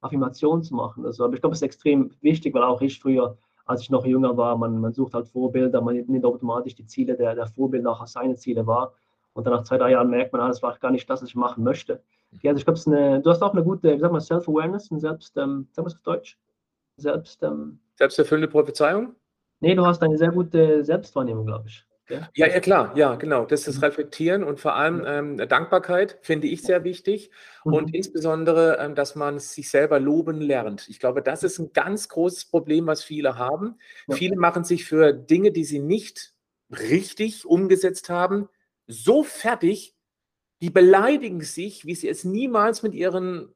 [0.00, 1.06] Affirmation zu machen.
[1.06, 4.06] Also, aber ich glaube, es ist extrem wichtig, weil auch ich früher als ich noch
[4.06, 7.90] jünger war, man, man sucht halt Vorbilder, man nimmt automatisch die Ziele der, der Vorbilder
[7.90, 8.94] auch als seine Ziele wahr.
[9.34, 11.28] Und dann nach zwei, drei Jahren merkt man, ah, das war gar nicht das, was
[11.28, 12.00] ich machen möchte.
[12.34, 15.36] Okay, also ich glaube, du hast auch eine gute, wie sagt man, Self-Awareness, ein Selbst,
[15.36, 16.38] ähm, sag mal auf Deutsch?
[16.96, 19.14] Selbst, ähm, Selbsterfüllende Prophezeiung?
[19.60, 21.85] Nee, du hast eine sehr gute Selbstwahrnehmung, glaube ich.
[22.08, 23.44] Ja, ja, klar, ja, genau.
[23.44, 23.84] Das ist mhm.
[23.84, 27.30] Reflektieren und vor allem ähm, Dankbarkeit finde ich sehr wichtig
[27.64, 27.72] mhm.
[27.72, 30.88] und insbesondere, ähm, dass man sich selber loben lernt.
[30.88, 33.78] Ich glaube, das ist ein ganz großes Problem, was viele haben.
[34.06, 34.14] Ja.
[34.14, 36.34] Viele machen sich für Dinge, die sie nicht
[36.70, 38.48] richtig umgesetzt haben,
[38.86, 39.94] so fertig,
[40.60, 43.52] die beleidigen sich, wie sie es niemals mit ihren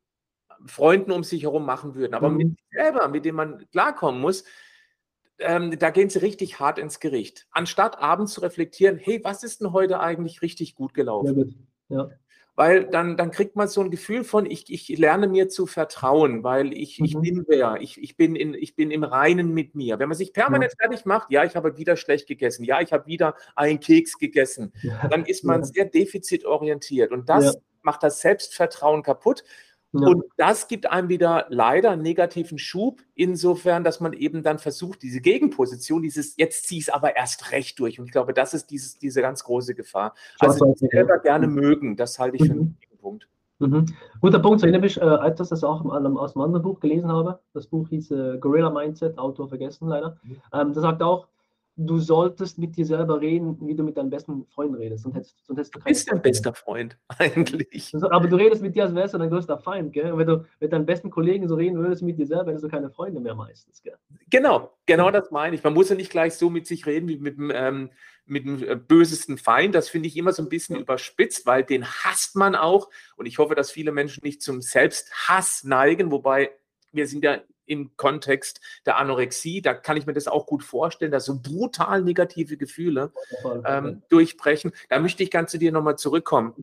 [0.66, 2.14] Freunden um sich herum machen würden.
[2.14, 2.36] Aber mhm.
[2.36, 4.44] mit selber, mit dem man klarkommen muss,
[5.40, 7.46] ähm, da gehen sie richtig hart ins Gericht.
[7.50, 11.68] Anstatt abends zu reflektieren, hey, was ist denn heute eigentlich richtig gut gelaufen?
[11.88, 12.10] Ja, ja.
[12.56, 16.44] Weil dann, dann kriegt man so ein Gefühl von, ich, ich lerne mir zu vertrauen,
[16.44, 17.04] weil ich, mhm.
[17.06, 19.98] ich bin wer, ich, ich, bin in, ich bin im Reinen mit mir.
[19.98, 20.86] Wenn man sich permanent ja.
[20.86, 24.72] fertig macht, ja, ich habe wieder schlecht gegessen, ja, ich habe wieder einen Keks gegessen,
[25.08, 29.42] dann ist man sehr defizitorientiert und das macht das Selbstvertrauen kaputt.
[29.92, 30.06] Ja.
[30.06, 35.02] Und das gibt einem wieder leider einen negativen Schub, insofern, dass man eben dann versucht,
[35.02, 37.98] diese Gegenposition, dieses jetzt zieh ich es aber erst recht durch.
[37.98, 40.14] Und ich glaube, das ist dieses, diese ganz große Gefahr.
[40.38, 43.00] Also ich selber gerne mögen, das halte ich für einen wichtigen mhm.
[43.00, 43.28] Punkt.
[43.58, 43.86] Mhm.
[44.20, 47.10] Guter Punkt, so erinnere mich, äh, als ich das auch aus einem anderen Buch gelesen
[47.10, 47.40] habe.
[47.52, 50.18] Das Buch hieß äh, Gorilla Mindset, Autor vergessen leider.
[50.22, 50.36] Mhm.
[50.52, 51.26] Ähm, da sagt auch,
[51.86, 55.04] du solltest mit dir selber reden, wie du mit deinen besten Freunden redest.
[55.04, 57.94] Sonst hättest, sonst hättest du, du bist dein bester Freund, eigentlich.
[57.94, 60.12] Aber du redest mit dir, als wärst du dein größter Feind, gell?
[60.12, 62.68] Und wenn du mit deinen besten Kollegen so reden würdest mit dir selber, hättest du
[62.68, 63.96] keine Freunde mehr meistens, gell?
[64.28, 65.64] Genau, genau das meine ich.
[65.64, 67.90] Man muss ja nicht gleich so mit sich reden wie mit dem, ähm,
[68.26, 69.74] mit dem äh, bösesten Feind.
[69.74, 72.90] Das finde ich immer so ein bisschen überspitzt, weil den hasst man auch.
[73.16, 76.50] Und ich hoffe, dass viele Menschen nicht zum Selbsthass neigen, wobei
[76.92, 77.38] wir sind ja
[77.70, 79.62] im Kontext der Anorexie.
[79.62, 83.12] Da kann ich mir das auch gut vorstellen, dass so brutal negative Gefühle
[83.64, 84.72] ähm, durchbrechen.
[84.88, 86.54] Da möchte ich ganz zu dir nochmal zurückkommen.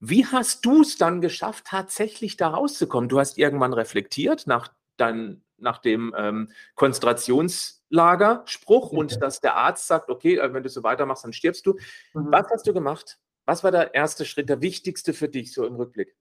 [0.00, 3.08] Wie hast du es dann geschafft, tatsächlich da rauszukommen?
[3.08, 10.08] Du hast irgendwann reflektiert nach, dein, nach dem ähm, Konzentrationslagerspruch und dass der Arzt sagt,
[10.08, 11.74] okay, äh, wenn du so weitermachst, dann stirbst du.
[12.14, 12.28] Mhm.
[12.30, 13.18] Was hast du gemacht?
[13.44, 16.14] Was war der erste Schritt, der wichtigste für dich so im Rückblick?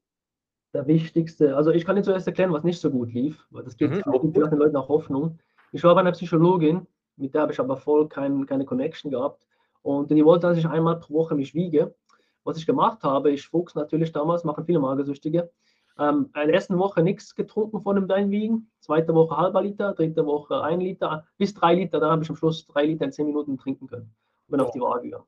[0.78, 3.78] Der wichtigste, also ich kann dir zuerst erklären, was nicht so gut lief, weil das
[3.78, 5.40] gibt, mhm, gibt den Leuten auch Hoffnung.
[5.72, 6.86] Ich war bei einer Psychologin,
[7.16, 9.44] mit der habe ich aber voll kein, keine Connection gehabt.
[9.82, 11.96] Und die wollte, dass ich einmal pro Woche mich wiege.
[12.44, 15.50] Was ich gemacht habe, ich Fuchs natürlich damals, machen viele Magersüchtige.
[15.98, 20.28] Ähm, in der ersten Woche nichts getrunken von dem Weinwiegen, zweite Woche halber Liter, dritte
[20.28, 23.26] Woche ein Liter, bis drei Liter, dann habe ich am Schluss drei Liter in zehn
[23.26, 24.14] Minuten trinken können.
[24.46, 24.66] Und bin oh.
[24.66, 25.26] auf die Waage gegangen.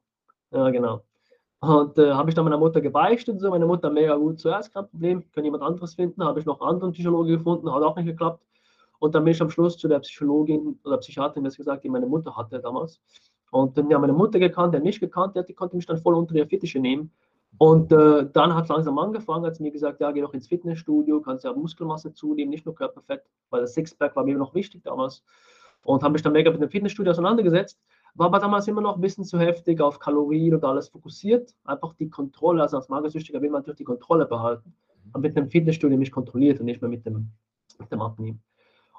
[0.52, 1.04] Ja, genau.
[1.62, 3.50] Und äh, habe ich dann meiner Mutter gebeichtet und so.
[3.50, 6.24] Meine Mutter mega gut zuerst, kein Problem, kann jemand anderes finden.
[6.24, 8.42] Habe ich noch einen anderen Psychologe gefunden, hat auch nicht geklappt.
[9.00, 12.06] Und dann bin ich am Schluss zu der Psychologin oder Psychiaterin, das gesagt, die meine
[12.06, 13.02] Mutter hatte damals.
[13.52, 16.16] Und dann haben meine Mutter gekannt, der mich gekannt, der, die konnte mich dann voll
[16.16, 17.12] unter ihre Fittiche nehmen.
[17.58, 20.48] Und äh, dann hat es langsam angefangen, hat es mir gesagt, ja, geh doch ins
[20.48, 24.84] Fitnessstudio, kannst ja Muskelmasse zunehmen, nicht nur Körperfett, weil das Sixpack war mir noch wichtig
[24.84, 25.24] damals.
[25.84, 27.80] Und habe mich dann mega mit dem Fitnessstudio auseinandergesetzt,
[28.16, 31.56] war aber damals immer noch ein bisschen zu heftig auf Kalorien und alles fokussiert.
[31.64, 34.74] Einfach die Kontrolle, also als Magersüchtiger will man natürlich die Kontrolle behalten.
[35.14, 37.32] Habe mit dem Fitnessstudio mich kontrolliert und nicht mehr mit dem,
[37.80, 38.42] mit dem Abnehmen.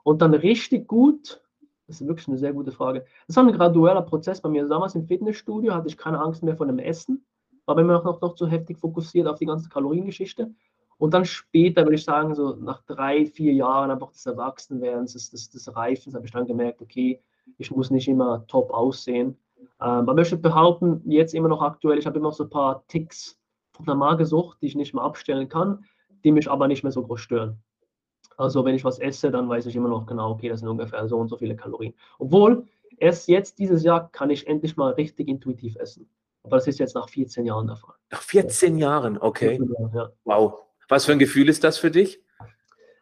[0.02, 1.42] Und dann richtig gut,
[1.86, 3.04] das ist wirklich eine sehr gute Frage.
[3.26, 4.66] Das war ein gradueller Prozess bei mir.
[4.66, 7.24] Damals im Fitnessstudio hatte ich keine Angst mehr vor dem Essen,
[7.66, 10.54] war immer noch, noch, noch zu heftig fokussiert auf die ganze Kaloriengeschichte.
[10.98, 15.30] Und dann später, würde ich sagen, so nach drei, vier Jahren einfach des Erwachsenwerdens, des,
[15.30, 17.22] des, des Reifens, habe ich dann gemerkt, okay,
[17.58, 19.36] ich muss nicht immer top aussehen.
[19.58, 22.50] Ähm, aber ich möchte behaupten, jetzt immer noch aktuell, ich habe immer noch so ein
[22.50, 23.38] paar Ticks
[23.72, 25.84] von der Magersucht, die ich nicht mehr abstellen kann,
[26.24, 27.62] die mich aber nicht mehr so groß stören.
[28.36, 31.06] Also wenn ich was esse, dann weiß ich immer noch genau, okay, das sind ungefähr
[31.08, 31.94] so und so viele Kalorien.
[32.18, 36.08] Obwohl, erst jetzt dieses Jahr kann ich endlich mal richtig intuitiv essen.
[36.42, 37.94] Aber das ist jetzt nach 14 Jahren der Fall.
[38.10, 39.60] Nach 14 Jahren, okay.
[39.94, 40.10] Ja.
[40.24, 40.54] Wow.
[40.88, 42.22] Was für ein Gefühl ist das für dich?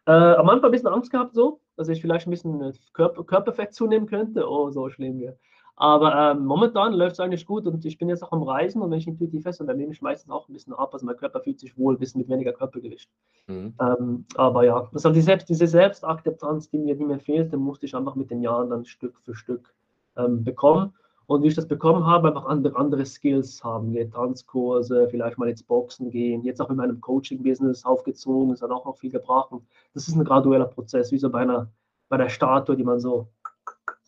[0.05, 3.23] Äh, am Anfang ein bisschen Angst gehabt, so, dass ich vielleicht ein bisschen äh, Körper,
[3.23, 4.45] Körperfett zunehmen könnte.
[4.45, 5.31] Oh, so schlimm, ja.
[5.77, 8.91] Aber ähm, momentan läuft es eigentlich gut und ich bin jetzt auch am Reisen und
[8.91, 10.89] wenn ich intuitiv esse, dann nehme ich meistens auch ein bisschen ab.
[10.91, 13.09] Also mein Körper fühlt sich wohl, ein bisschen mit weniger Körpergewicht.
[13.47, 13.73] Mhm.
[13.79, 17.95] Ähm, aber ja, ist die Selbst, diese Selbstakzeptanz, die mir, die mir fehlte, musste ich
[17.95, 19.73] einfach mit den Jahren dann Stück für Stück
[20.17, 20.93] ähm, bekommen.
[21.29, 25.49] Und wie ich das bekommen habe, einfach andere, andere Skills haben, wie Tanzkurse, vielleicht mal
[25.49, 29.51] ins Boxen gehen, jetzt auch in meinem Coaching-Business aufgezogen, ist dann auch noch viel gebracht.
[29.51, 29.63] Und
[29.93, 31.71] das ist ein gradueller Prozess, wie so bei einer,
[32.07, 33.27] bei der Statue, die man so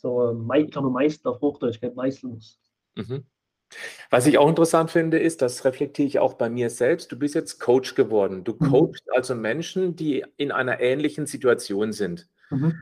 [0.02, 2.60] so, ich glaube, meisten auf Hochdeutsch meißeln muss.
[2.96, 3.24] Mhm.
[4.10, 7.12] Was ich auch interessant finde, ist, das reflektiere ich auch bei mir selbst.
[7.12, 8.44] Du bist jetzt Coach geworden.
[8.44, 8.70] Du mhm.
[8.70, 12.28] coachst also Menschen, die in einer ähnlichen Situation sind.
[12.50, 12.82] Mhm.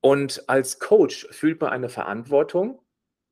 [0.00, 2.78] Und als Coach fühlt man eine Verantwortung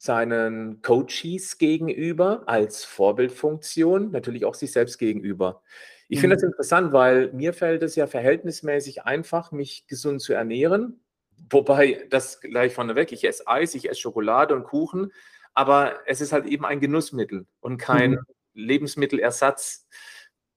[0.00, 5.60] seinen Coaches gegenüber, als Vorbildfunktion, natürlich auch sich selbst gegenüber.
[6.08, 6.20] Ich mhm.
[6.22, 11.04] finde das interessant, weil mir fällt es ja verhältnismäßig einfach, mich gesund zu ernähren.
[11.50, 15.12] Wobei, das gleich vorneweg, ich esse Eis, ich esse Schokolade und Kuchen,
[15.52, 18.24] aber es ist halt eben ein Genussmittel und kein mhm.
[18.54, 19.86] Lebensmittelersatz.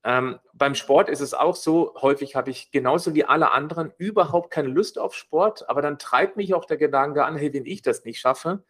[0.05, 4.51] Ähm, beim Sport ist es auch so, häufig habe ich genauso wie alle anderen überhaupt
[4.51, 7.81] keine Lust auf Sport, aber dann treibt mich auch der Gedanke an, hey, wenn ich
[7.81, 8.63] das nicht schaffe,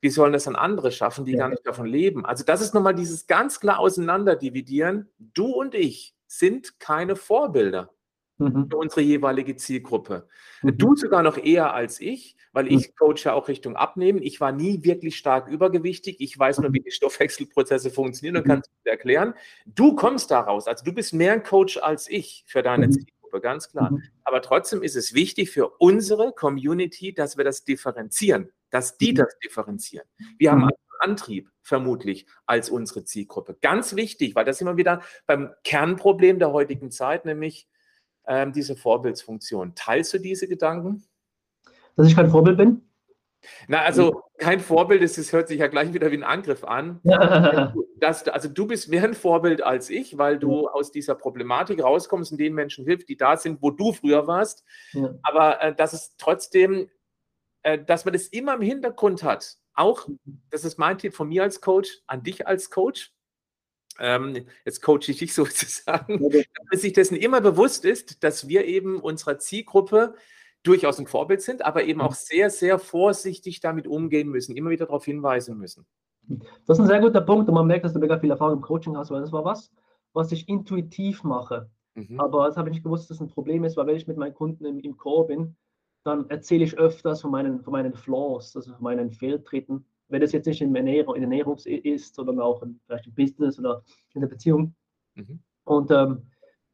[0.00, 1.38] wie sollen das dann andere schaffen, die ja.
[1.38, 2.24] gar nicht davon leben?
[2.24, 5.08] Also das ist nochmal dieses ganz klar Auseinanderdividieren.
[5.18, 7.90] Du und ich sind keine Vorbilder
[8.38, 8.68] mhm.
[8.70, 10.28] für unsere jeweilige Zielgruppe.
[10.62, 10.78] Mhm.
[10.78, 12.78] Du sogar noch eher als ich, weil mhm.
[12.78, 14.22] ich coache auch Richtung Abnehmen.
[14.22, 16.16] Ich war nie wirklich stark übergewichtig.
[16.20, 18.50] Ich weiß nur, wie die Stoffwechselprozesse funktionieren und mhm.
[18.50, 19.34] kann es erklären.
[19.66, 20.66] Du kommst daraus.
[20.66, 22.92] Also du bist mehr ein Coach als ich für deine mhm.
[22.92, 23.98] Zielgruppe, ganz klar.
[24.24, 29.38] Aber trotzdem ist es wichtig für unsere Community, dass wir das differenzieren, dass die das
[29.44, 30.06] differenzieren.
[30.38, 33.56] Wir haben einen Antrieb vermutlich als unsere Zielgruppe.
[33.60, 37.68] Ganz wichtig, weil das immer wieder beim Kernproblem der heutigen Zeit, nämlich
[38.26, 39.74] ähm, diese Vorbildsfunktion.
[39.74, 41.04] Teilst du diese Gedanken?
[41.96, 42.88] Dass ich kein Vorbild bin?
[43.68, 47.00] Na, also kein Vorbild ist, es hört sich ja gleich wieder wie ein Angriff an.
[48.00, 50.70] Das, also du bist mehr ein Vorbild als ich, weil du ja.
[50.70, 54.64] aus dieser Problematik rauskommst und den Menschen hilfst, die da sind, wo du früher warst.
[54.92, 55.16] Ja.
[55.24, 56.88] Aber äh, dass es trotzdem,
[57.68, 59.56] äh, dass man das immer im Hintergrund hat.
[59.74, 60.08] Auch,
[60.50, 63.12] das ist mein Tipp von mir als Coach, an dich als Coach
[64.00, 66.30] ähm, jetzt coache ich dich sozusagen,
[66.70, 70.14] dass sich dessen immer bewusst ist, dass wir eben unserer Zielgruppe
[70.62, 74.86] durchaus ein Vorbild sind, aber eben auch sehr, sehr vorsichtig damit umgehen müssen, immer wieder
[74.86, 75.86] darauf hinweisen müssen.
[76.66, 78.60] Das ist ein sehr guter Punkt und man merkt, dass du mega viel Erfahrung im
[78.62, 79.70] Coaching hast, weil das war was,
[80.12, 81.70] was ich intuitiv mache.
[81.94, 82.20] Mhm.
[82.20, 84.16] Aber das habe ich nicht gewusst, dass das ein Problem ist, weil wenn ich mit
[84.16, 85.56] meinen Kunden im, im Core bin,
[86.04, 90.32] dann erzähle ich öfters von meinen, von meinen Flaws, also von meinen Fehltritten wenn es
[90.32, 93.82] jetzt nicht in Ernährung, in Ernährung ist, sondern auch in, vielleicht im Business oder
[94.14, 94.74] in der Beziehung.
[95.14, 95.40] Mhm.
[95.64, 96.22] Und ähm,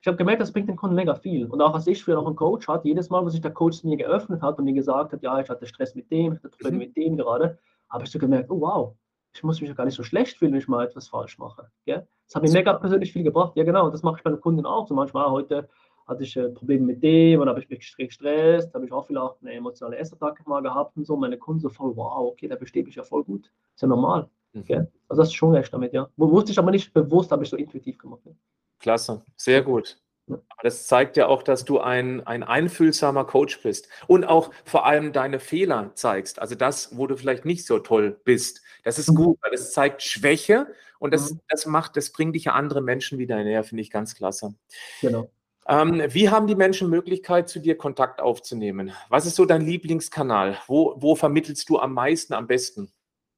[0.00, 1.46] ich habe gemerkt, das bringt den Kunden mega viel.
[1.46, 3.82] Und auch als ich früher noch einen Coach hatte, jedes Mal, wo sich der Coach
[3.84, 6.50] mir geöffnet hat und mir gesagt hat, ja, ich hatte Stress mit dem, ich hatte
[6.50, 6.78] Probleme mhm.
[6.78, 7.58] mit dem gerade,
[7.88, 8.96] habe ich so gemerkt, oh wow,
[9.34, 11.68] ich muss mich ja gar nicht so schlecht fühlen, wenn ich mal etwas falsch mache.
[11.86, 12.06] Gell?
[12.26, 13.56] Das hat mir mega persönlich viel gebracht.
[13.56, 14.86] Ja, genau, und das mache ich bei den Kunden auch.
[14.86, 15.68] So manchmal heute
[16.06, 19.36] hatte ich äh, Probleme mit dem und habe ich mich gestresst, habe ich auch vielleicht
[19.42, 21.16] eine emotionale Essattacke mal gehabt und so.
[21.16, 23.50] Meine Kunden so voll, wow, okay, da bestehe ich ja voll gut.
[23.74, 24.28] Ist ja normal.
[24.52, 24.60] Mhm.
[24.60, 24.86] Okay?
[25.08, 26.08] Also das ist schon recht damit, ja.
[26.16, 28.20] Wusste ich aber nicht bewusst, habe ich so intuitiv gemacht.
[28.24, 28.32] Ja.
[28.78, 29.98] Klasse, sehr gut.
[30.26, 34.86] Aber das zeigt ja auch, dass du ein, ein einfühlsamer Coach bist und auch vor
[34.86, 36.38] allem deine Fehler zeigst.
[36.40, 38.62] Also das, wo du vielleicht nicht so toll bist.
[38.84, 39.16] Das ist mhm.
[39.16, 40.66] gut, weil das zeigt Schwäche
[40.98, 41.40] und das, mhm.
[41.48, 44.54] das macht, das bringt dich ja andere Menschen wieder näher, finde ich ganz klasse.
[45.02, 45.30] Genau.
[45.66, 48.92] Ähm, wie haben die Menschen Möglichkeit, zu dir Kontakt aufzunehmen?
[49.08, 50.58] Was ist so dein Lieblingskanal?
[50.66, 52.90] Wo, wo vermittelst du am meisten, am besten?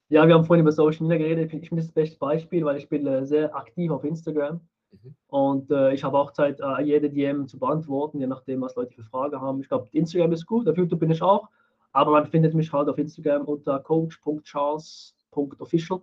[0.09, 1.53] Ja, wir haben vorhin über Social Media geredet.
[1.53, 4.61] Ich bin das beste Beispiel, weil ich bin äh, sehr aktiv auf Instagram.
[4.91, 5.15] Mhm.
[5.29, 8.95] Und äh, ich habe auch Zeit, äh, jede DM zu beantworten, je nachdem, was Leute
[8.95, 9.61] für Fragen haben.
[9.61, 11.49] Ich glaube, Instagram ist gut, auf YouTube bin ich auch.
[11.93, 16.03] Aber man findet mich halt auf Instagram unter coach.charles.official.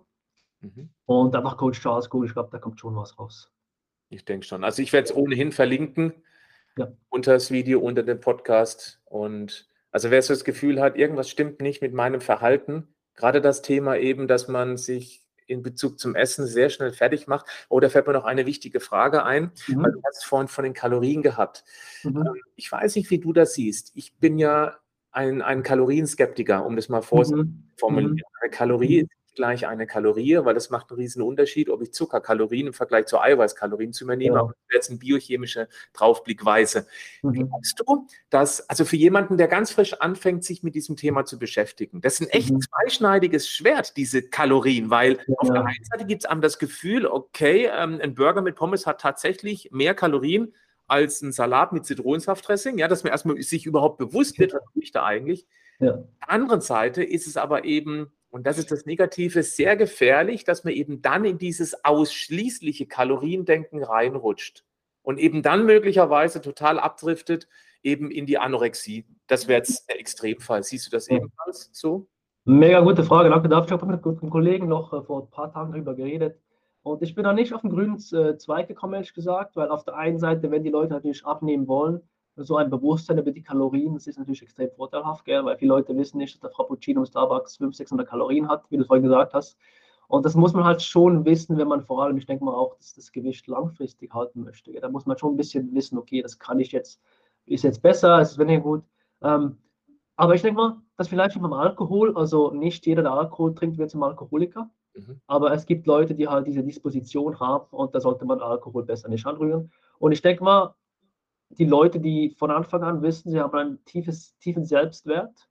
[0.60, 0.90] Mhm.
[1.06, 2.28] Und einfach Coach Charles Google.
[2.28, 3.53] Ich glaube, da kommt schon was raus.
[4.08, 4.64] Ich denke schon.
[4.64, 6.14] Also ich werde es ohnehin verlinken
[6.76, 6.92] ja.
[7.08, 9.00] unter das Video, unter dem Podcast.
[9.04, 13.62] Und also wer so das Gefühl hat, irgendwas stimmt nicht mit meinem Verhalten, gerade das
[13.62, 17.46] Thema eben, dass man sich in Bezug zum Essen sehr schnell fertig macht.
[17.68, 19.82] Oder oh, fällt mir noch eine wichtige Frage ein, mhm.
[19.82, 21.64] weil du hast vorhin von den Kalorien gehabt.
[22.02, 22.16] Mhm.
[22.16, 23.92] Ähm, ich weiß nicht, wie du das siehst.
[23.94, 24.76] Ich bin ja
[25.12, 28.14] ein, ein Kalorienskeptiker, um das mal vorzuformulieren.
[28.14, 28.22] Mhm.
[28.40, 29.08] Eine Kalorie mhm.
[29.34, 33.20] Gleich eine Kalorie, weil das macht einen riesen Unterschied, ob ich Zuckerkalorien im Vergleich zu
[33.20, 34.40] Eiweißkalorien zu mir nehme, ja.
[34.42, 36.86] aber jetzt eine biochemische Draufblickweise.
[37.22, 37.48] Mhm.
[37.48, 41.38] Glaubst du, dass, also für jemanden, der ganz frisch anfängt, sich mit diesem Thema zu
[41.38, 42.60] beschäftigen, das ist ein echt mhm.
[42.60, 45.34] zweischneidiges Schwert, diese Kalorien, weil ja.
[45.38, 48.86] auf der einen Seite gibt es einem das Gefühl, okay, ähm, ein Burger mit Pommes
[48.86, 50.54] hat tatsächlich mehr Kalorien
[50.86, 54.82] als ein Salat mit Zitronensaftdressing, ja, dass man erstmal sich überhaupt bewusst wird, was tue
[54.82, 55.46] ich da eigentlich.
[55.78, 55.92] Ja.
[55.92, 60.42] Auf der anderen Seite ist es aber eben und das ist das Negative, sehr gefährlich,
[60.42, 64.64] dass man eben dann in dieses ausschließliche Kaloriendenken reinrutscht
[65.02, 67.46] und eben dann möglicherweise total abdriftet,
[67.84, 69.06] eben in die Anorexie.
[69.28, 70.64] Das wäre jetzt der Extremfall.
[70.64, 72.08] Siehst du das ebenfalls so?
[72.44, 73.30] Mega gute Frage.
[73.30, 73.66] Danke dafür.
[73.66, 76.36] Ich habe mit einem Kollegen noch äh, vor ein paar Tagen darüber geredet.
[76.82, 79.84] Und ich bin da nicht auf den grünen äh, Zweig gekommen, ehrlich gesagt, weil auf
[79.84, 82.00] der einen Seite, wenn die Leute natürlich abnehmen wollen,
[82.36, 85.44] so ein Bewusstsein über die Kalorien, das ist natürlich extrem vorteilhaft, gell?
[85.44, 88.76] weil viele Leute wissen nicht, dass der Frappuccino im Starbucks 500, 600 Kalorien hat, wie
[88.76, 89.56] du vorhin gesagt hast.
[90.08, 92.76] Und das muss man halt schon wissen, wenn man vor allem, ich denke mal auch,
[92.76, 94.72] dass das Gewicht langfristig halten möchte.
[94.72, 94.80] Gell?
[94.80, 97.00] Da muss man schon ein bisschen wissen, okay, das kann ich jetzt,
[97.46, 98.84] ist jetzt besser, ist weniger gut.
[99.22, 99.58] Ähm,
[100.16, 103.90] aber ich denke mal, dass vielleicht beim Alkohol, also nicht jeder, der Alkohol trinkt, wird
[103.90, 104.70] zum Alkoholiker.
[104.94, 105.20] Mhm.
[105.26, 109.08] Aber es gibt Leute, die halt diese Disposition haben und da sollte man Alkohol besser
[109.08, 109.72] nicht anrühren.
[109.98, 110.74] Und ich denke mal,
[111.58, 115.48] die Leute, die von Anfang an wissen, sie haben einen tiefes, tiefen Selbstwert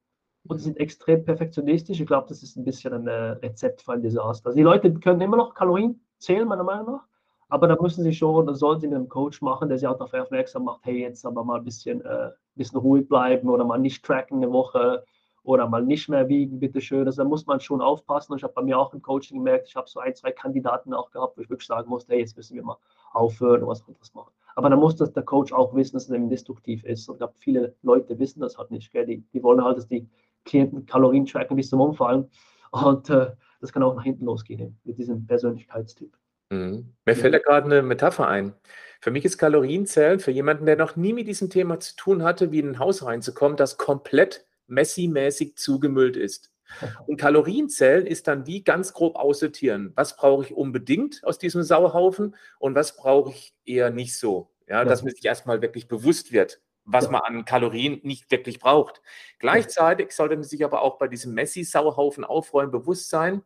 [0.48, 2.00] und sind extrem perfektionistisch.
[2.00, 4.48] Ich glaube, das ist ein bisschen ein äh, Rezept für ein Desaster.
[4.48, 7.08] Also die Leute können immer noch Kalorien zählen, meiner Meinung nach,
[7.50, 10.13] aber da müssen sie schon, da sollen sie einen Coach machen, der sie auch darauf
[10.13, 14.04] aufmerksam macht, hey, jetzt aber mal ein bisschen, äh, bisschen ruhig bleiben oder mal nicht
[14.04, 15.04] tracken eine Woche
[15.44, 17.06] oder mal nicht mehr wiegen, bitteschön.
[17.06, 18.36] Also da muss man schon aufpassen.
[18.38, 21.12] Ich habe bei mir auch im Coaching gemerkt, ich habe so ein, zwei Kandidaten auch
[21.12, 22.78] gehabt, wo ich wirklich sagen musste, hey, jetzt müssen wir mal
[23.12, 24.32] aufhören und was anderes machen.
[24.56, 27.08] Aber dann muss das der Coach auch wissen, dass es eben destruktiv ist.
[27.10, 28.92] Und ich glaube, viele Leute wissen das halt nicht.
[28.92, 29.06] Gell?
[29.06, 30.08] Die, die wollen halt, dass die
[30.46, 32.30] Klienten Kalorien tracken bis zum Umfallen.
[32.72, 36.18] Und äh, das kann auch nach hinten losgehen mit diesem Persönlichkeitstyp.
[36.50, 36.94] Mhm.
[37.06, 38.54] Mir fällt da gerade eine Metapher ein.
[39.02, 42.52] Für mich ist Kalorienzählen für jemanden, der noch nie mit diesem Thema zu tun hatte,
[42.52, 46.53] wie in ein Haus reinzukommen, das komplett Messi-mäßig zugemüllt ist.
[47.08, 49.91] Und Kalorienzählen ist dann wie ganz grob aussortieren.
[49.95, 54.49] Was brauche ich unbedingt aus diesem Sauhaufen und was brauche ich eher nicht so?
[54.67, 59.02] Ja, dass man sich erstmal wirklich bewusst wird, was man an Kalorien nicht wirklich braucht.
[59.39, 63.43] Gleichzeitig sollte man sich aber auch bei diesem Messi-Sauhaufen aufräumen, bewusst sein,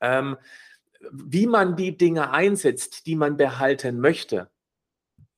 [0.00, 0.36] ähm,
[1.12, 4.50] wie man die Dinge einsetzt, die man behalten möchte.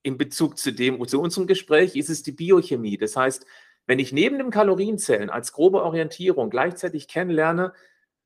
[0.03, 2.97] In Bezug zu dem, zu unserem Gespräch ist es die Biochemie.
[2.97, 3.45] Das heißt,
[3.87, 7.73] wenn ich neben dem Kalorienzählen als grobe Orientierung gleichzeitig kennenlerne,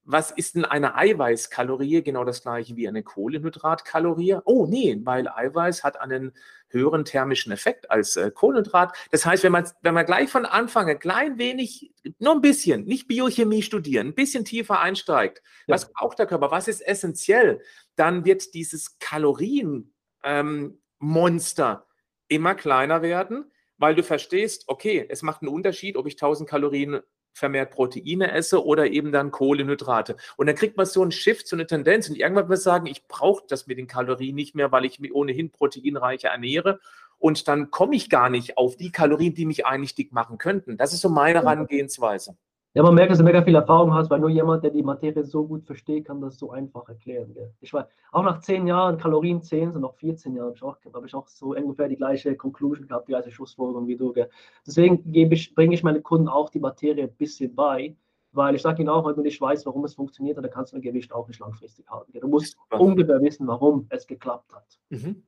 [0.05, 2.03] was ist denn eine Eiweißkalorie?
[2.03, 4.39] Genau das gleiche wie eine Kohlenhydratkalorie.
[4.45, 6.33] Oh nee, weil Eiweiß hat einen
[6.69, 8.97] höheren thermischen Effekt als äh, Kohlenhydrat.
[9.11, 12.85] Das heißt, wenn man, wenn man gleich von Anfang ein klein wenig, nur ein bisschen,
[12.85, 15.75] nicht Biochemie studieren, ein bisschen tiefer einsteigt, ja.
[15.75, 17.61] was braucht der Körper, was ist essentiell,
[17.97, 19.91] dann wird dieses Kalorienmonster
[20.25, 21.83] ähm,
[22.29, 27.01] immer kleiner werden weil du verstehst, okay, es macht einen Unterschied, ob ich 1000 Kalorien
[27.33, 30.17] vermehrt Proteine esse oder eben dann Kohlenhydrate.
[30.37, 32.87] Und dann kriegt man so einen Shift, so eine Tendenz und irgendwann wird man sagen,
[32.87, 36.81] ich brauche das mit den Kalorien nicht mehr, weil ich mich ohnehin proteinreicher ernähre
[37.19, 40.77] und dann komme ich gar nicht auf die Kalorien, die mich eigentlich dick machen könnten.
[40.77, 42.37] Das ist so meine Herangehensweise.
[42.73, 45.25] Ja, man merkt, dass du mega viel Erfahrung hast, weil nur jemand, der die Materie
[45.25, 47.35] so gut versteht, kann das so einfach erklären.
[47.35, 47.53] Gell?
[47.61, 50.77] Ich weiß, auch nach zehn Jahren, Kalorien 10, so nach 14 Jahren, habe ich, auch,
[50.95, 54.13] habe ich auch so ungefähr die gleiche Conclusion gehabt, die gleiche Schlussfolgerung wie du.
[54.13, 54.31] Gell?
[54.65, 57.97] Deswegen ich, bringe ich meinen Kunden auch die Materie ein bisschen bei,
[58.31, 60.77] weil ich sage ihnen auch, wenn du nicht weißt, warum es funktioniert, dann kannst du
[60.77, 62.13] dein Gewicht auch nicht langfristig halten.
[62.13, 62.21] Gell?
[62.21, 64.79] Du musst ungefähr wissen, warum es geklappt hat.
[64.91, 65.25] Mhm.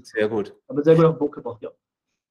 [0.00, 0.56] Sehr gut.
[0.68, 1.70] Aber sehr gut auf den Punkt gebracht, ja.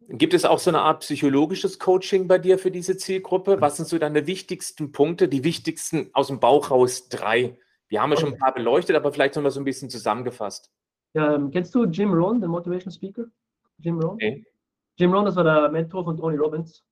[0.09, 3.61] Gibt es auch so eine Art psychologisches Coaching bei dir für diese Zielgruppe?
[3.61, 7.57] Was sind so deine wichtigsten Punkte, die wichtigsten aus dem Bauch raus drei?
[7.87, 10.71] Wir haben ja schon ein paar beleuchtet, aber vielleicht noch mal so ein bisschen zusammengefasst.
[11.13, 13.25] Ja, ähm, kennst du Jim Rohn, den Motivation Speaker?
[13.77, 14.15] Jim Rohn?
[14.15, 14.45] Okay.
[14.95, 16.83] Jim Rohn, das war der Mentor von Tony Robbins.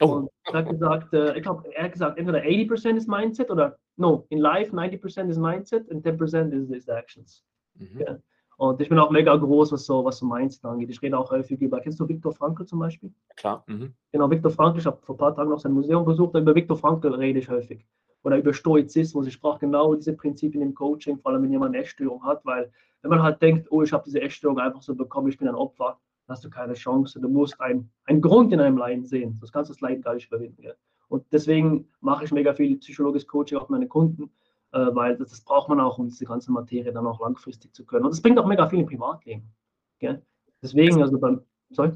[0.00, 0.06] Oh.
[0.06, 3.78] Und er hat gesagt, äh, ich glaube, er hat gesagt, entweder 80% ist Mindset oder
[3.96, 7.44] no, in life 90% ist Mindset und 10% ist, ist Actions.
[7.74, 8.00] Mhm.
[8.00, 8.18] Ja.
[8.60, 10.90] Und ich bin auch mega groß, was so, was so Mindset angeht.
[10.90, 13.10] Ich rede auch häufig über, kennst du Viktor Frankl zum Beispiel?
[13.34, 13.64] Klar.
[13.66, 13.94] Mhm.
[14.12, 16.76] Genau, Viktor Frankl, ich habe vor ein paar Tagen noch sein Museum besucht, über Viktor
[16.76, 17.86] Frankl rede ich häufig.
[18.22, 19.26] Oder über Stoizismus.
[19.26, 22.70] Ich brauche genau diese Prinzipien im Coaching, vor allem wenn jemand eine Essstörung hat, weil
[23.00, 25.54] wenn man halt denkt, oh, ich habe diese Essstörung einfach so bekommen, ich bin ein
[25.54, 27.18] Opfer, hast du keine Chance.
[27.18, 29.38] Du musst einen Grund in einem Leiden sehen.
[29.40, 30.62] Das kannst du das Leiden gar nicht überwinden.
[30.62, 30.72] Ja.
[31.08, 34.30] Und deswegen mache ich mega viel psychologisches Coaching auf meine Kunden,
[34.72, 37.84] äh, weil das, das, braucht man auch, um diese ganze Materie dann auch langfristig zu
[37.84, 38.04] können.
[38.04, 39.52] Und das bringt auch mega viel im Privatleben.
[40.00, 40.18] Ja.
[40.62, 41.92] Deswegen, also beim, sorry?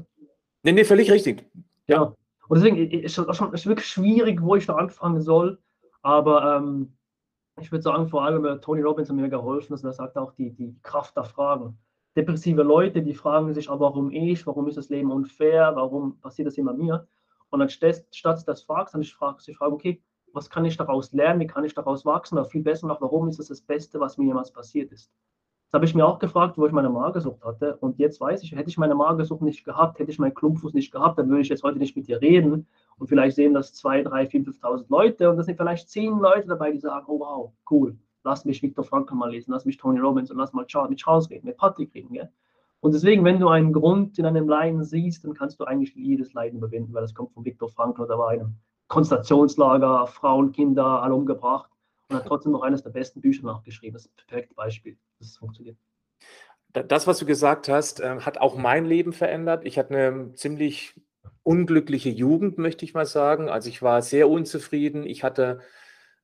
[0.63, 1.45] Nee, nee, völlig richtig.
[1.87, 2.13] Ja.
[2.47, 5.59] Und deswegen ist es wirklich schwierig, wo ich da anfangen soll.
[6.01, 6.97] Aber ähm,
[7.59, 10.33] ich würde sagen, vor allem äh, Tony Robbins hat mir geholfen, dass er sagt auch
[10.33, 11.77] die, die Kraft der Fragen
[12.15, 16.47] depressive Leute, die fragen sich, aber warum ich, warum ist das Leben unfair, warum passiert
[16.47, 17.07] das immer mir?
[17.49, 20.01] Und dann statt das fragst, dann ich frage, ich frage, okay,
[20.35, 23.27] was kann ich daraus lernen, wie kann ich daraus wachsen, aber viel besser noch, warum
[23.27, 25.11] ist das das Beste, was mir jemals passiert ist?
[25.67, 27.75] Das habe ich mir auch gefragt, wo ich meine Magersucht hatte.
[27.77, 30.91] Und jetzt weiß ich, hätte ich meine Magersucht nicht gehabt, hätte ich meinen Klumpfuß nicht
[30.91, 32.67] gehabt, dann würde ich jetzt heute nicht mit dir reden
[32.97, 36.47] und vielleicht sehen das 2, 3, 4, 5.000 Leute und das sind vielleicht 10 Leute
[36.47, 39.99] dabei, die sagen, oh wow, cool, lass mich Viktor Frankl mal lesen, lass mich Tony
[39.99, 42.13] Robbins und lass mal Charles, mit Charles reden, mit Patrick reden.
[42.13, 42.29] Gell?
[42.81, 46.33] Und deswegen, wenn du einen Grund in einem Leiden siehst, dann kannst du eigentlich jedes
[46.33, 48.55] Leiden überwinden, weil das kommt von Viktor Frankl oder war einem
[48.87, 51.69] Konzentrationslager, Frauen, Kinder, alle umgebracht
[52.09, 53.93] und hat trotzdem noch eines der besten Bücher nachgeschrieben.
[53.93, 55.77] Das ist ein perfektes Beispiel, dass es funktioniert.
[56.71, 59.65] Das, was du gesagt hast, ähm, hat auch mein Leben verändert.
[59.65, 60.99] Ich hatte eine ziemlich
[61.43, 63.49] unglückliche Jugend, möchte ich mal sagen.
[63.49, 65.05] Also ich war sehr unzufrieden.
[65.05, 65.61] Ich hatte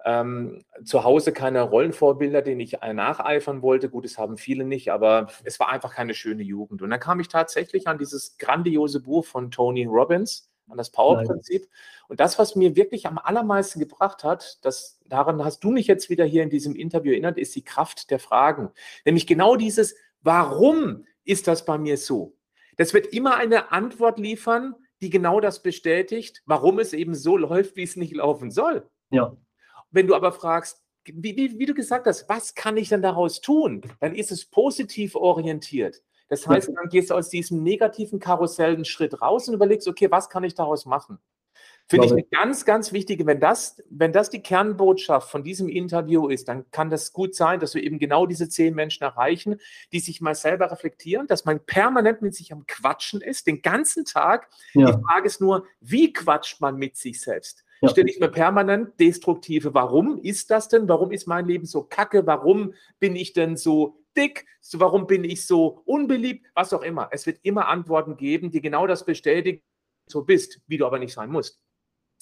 [0.03, 3.89] ähm, zu Hause keine Rollenvorbilder, denen ich nacheifern wollte.
[3.89, 6.81] Gut, das haben viele nicht, aber es war einfach keine schöne Jugend.
[6.81, 11.67] Und dann kam ich tatsächlich an dieses grandiose Buch von Tony Robbins, an das Power-Prinzip.
[12.07, 16.09] Und das, was mir wirklich am allermeisten gebracht hat, das, daran hast du mich jetzt
[16.09, 18.71] wieder hier in diesem Interview erinnert, ist die Kraft der Fragen.
[19.05, 22.35] Nämlich genau dieses, warum ist das bei mir so?
[22.77, 27.75] Das wird immer eine Antwort liefern, die genau das bestätigt, warum es eben so läuft,
[27.75, 28.89] wie es nicht laufen soll.
[29.09, 29.35] Ja.
[29.89, 33.41] Wenn du aber fragst, wie, wie, wie, du gesagt hast, was kann ich denn daraus
[33.41, 33.81] tun?
[33.99, 36.01] Dann ist es positiv orientiert.
[36.31, 40.09] Das heißt, dann gehst du aus diesem negativen Karussell einen Schritt raus und überlegst, okay,
[40.09, 41.19] was kann ich daraus machen?
[41.89, 46.29] Finde ich eine ganz, ganz wichtige, wenn das, wenn das die Kernbotschaft von diesem Interview
[46.29, 49.59] ist, dann kann das gut sein, dass wir eben genau diese zehn Menschen erreichen,
[49.91, 54.05] die sich mal selber reflektieren, dass man permanent mit sich am Quatschen ist, den ganzen
[54.05, 54.47] Tag.
[54.73, 54.85] Ja.
[54.85, 57.65] Die Frage ist nur, wie quatscht man mit sich selbst?
[57.81, 57.89] Ja.
[57.89, 60.87] Stelle ich mir permanent destruktive, warum ist das denn?
[60.87, 62.25] Warum ist mein Leben so kacke?
[62.25, 64.45] Warum bin ich denn so dick?
[64.73, 66.47] Warum bin ich so unbeliebt?
[66.53, 67.09] Was auch immer.
[67.11, 69.61] Es wird immer Antworten geben, die genau das bestätigen,
[70.07, 71.59] so bist, wie du aber nicht sein musst.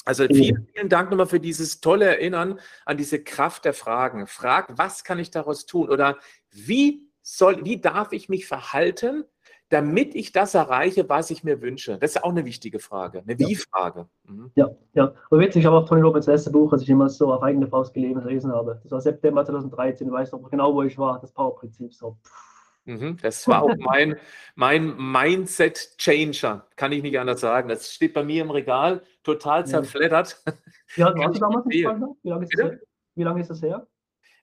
[0.05, 4.27] Also vielen, vielen Dank nochmal für dieses tolle Erinnern an diese Kraft der Fragen.
[4.27, 5.89] Frag, was kann ich daraus tun?
[5.89, 6.17] Oder
[6.51, 9.25] wie soll, wie darf ich mich verhalten,
[9.69, 11.97] damit ich das erreiche, was ich mir wünsche?
[11.99, 14.07] Das ist auch eine wichtige Frage, eine Wie-Frage.
[14.23, 14.51] Mhm.
[14.55, 15.13] Ja, ja.
[15.29, 17.67] Aber witzig, ich habe auch Tony Robbins erste Buch, das ich immer so auf eigene
[17.67, 18.79] Faust gelesen habe.
[18.83, 21.93] Das war September 2013, du weißt noch genau, wo ich war, das Power-Prinzip.
[21.93, 22.17] So.
[22.85, 24.17] Mhm, das war auch mein,
[24.55, 27.69] mein Mindset-Changer, kann ich nicht anders sagen.
[27.69, 30.41] Das steht bei mir im Regal, total zerfleddert.
[30.97, 31.39] Damals?
[31.39, 32.71] Wie lange, ist das,
[33.15, 33.85] wie lange ist das her?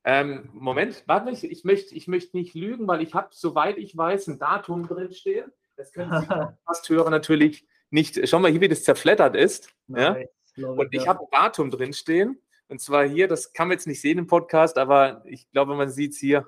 [0.08, 3.96] Ähm, Moment, warte, ich, ich, möchte, ich möchte nicht lügen, weil ich habe, soweit ich
[3.96, 5.52] weiß, ein Datum drin stehen.
[5.76, 6.26] Das können Sie
[6.64, 8.16] fast hören natürlich nicht.
[8.28, 9.68] Schau mal hier, wie das zerflettert ist.
[9.88, 10.28] Nice.
[10.54, 10.68] Ja?
[10.68, 12.40] Und ich habe ein Datum drin stehen.
[12.68, 15.90] Und zwar hier, das kann man jetzt nicht sehen im Podcast, aber ich glaube, man
[15.90, 16.46] sieht es hier.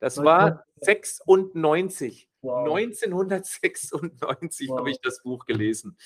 [0.00, 2.30] Das war 96.
[2.40, 2.74] Wow.
[2.74, 4.78] 1996 wow.
[4.78, 5.96] habe ich das Buch gelesen.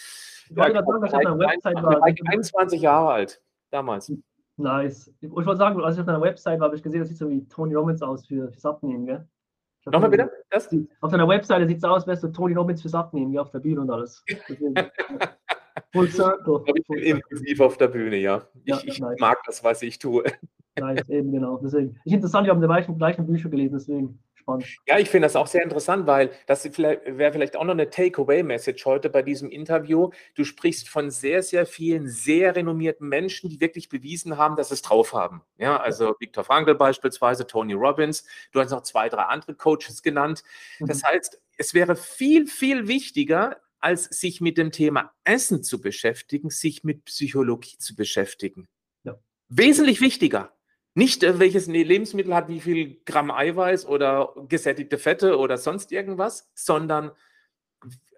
[0.50, 2.02] Ich ja, ich auf Website war.
[2.02, 4.12] 21 Jahre alt damals.
[4.58, 5.14] Nice.
[5.20, 7.30] Ich wollte sagen, als ich auf deiner Website war, habe ich gesehen, das sieht so
[7.30, 9.26] wie Tony Robbins aus für, fürs Abnehmen, gell?
[9.86, 10.30] Nochmal bitte?
[10.50, 10.68] Das?
[11.00, 13.50] Auf deiner Webseite sieht es aus, als wärst du Tony Robbins fürs Abnehmen, wie auf
[13.50, 14.22] der Bühne und alles.
[15.92, 16.64] Full Circle.
[16.74, 18.42] Ich bin intensiv auf der Bühne, ja.
[18.64, 19.18] Ich, ja, ich nice.
[19.20, 20.24] mag das, was ich tue.
[20.78, 21.58] Nice, eben genau.
[21.58, 21.98] Deswegen.
[22.04, 24.18] Ich interessant, ich habe die gleichen, gleichen Bücher gelesen, deswegen
[24.48, 24.66] spannend.
[24.86, 28.84] Ja, ich finde das auch sehr interessant, weil das wäre vielleicht auch noch eine Takeaway-Message
[28.86, 30.10] heute bei diesem Interview.
[30.34, 34.74] Du sprichst von sehr, sehr vielen sehr renommierten Menschen, die wirklich bewiesen haben, dass sie
[34.74, 35.42] es drauf haben.
[35.58, 38.24] Ja, also Viktor Frankl beispielsweise, Tony Robbins.
[38.52, 40.42] Du hast noch zwei, drei andere Coaches genannt.
[40.80, 41.06] Das mhm.
[41.06, 46.82] heißt, es wäre viel, viel wichtiger, als sich mit dem Thema Essen zu beschäftigen, sich
[46.82, 48.66] mit Psychologie zu beschäftigen.
[49.04, 49.18] Ja.
[49.48, 50.52] Wesentlich wichtiger.
[50.98, 56.50] Nicht, äh, welches Lebensmittel hat wie viel Gramm Eiweiß oder gesättigte Fette oder sonst irgendwas,
[56.54, 57.12] sondern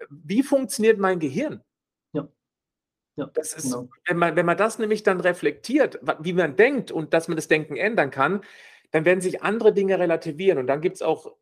[0.08, 1.62] wie funktioniert mein Gehirn?
[2.14, 2.26] Ja.
[3.16, 3.90] Ja, das ist, genau.
[4.06, 7.48] wenn, man, wenn man das nämlich dann reflektiert, wie man denkt und dass man das
[7.48, 8.40] Denken ändern kann,
[8.92, 11.36] dann werden sich andere Dinge relativieren und dann gibt es auch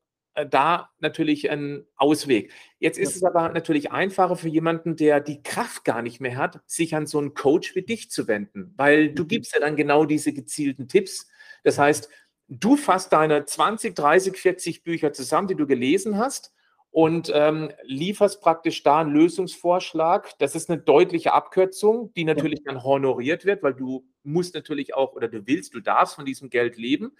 [0.46, 2.52] da natürlich einen Ausweg.
[2.78, 6.60] Jetzt ist es aber natürlich einfacher für jemanden, der die Kraft gar nicht mehr hat,
[6.66, 9.28] sich an so einen Coach wie dich zu wenden, weil du mhm.
[9.28, 11.28] gibst ja dann genau diese gezielten Tipps.
[11.64, 12.08] Das heißt,
[12.48, 16.52] du fasst deine 20, 30, 40 Bücher zusammen, die du gelesen hast
[16.98, 20.36] und ähm, lieferst praktisch da einen Lösungsvorschlag.
[20.40, 25.12] Das ist eine deutliche Abkürzung, die natürlich dann honoriert wird, weil du musst natürlich auch
[25.12, 27.12] oder du willst, du darfst von diesem Geld leben.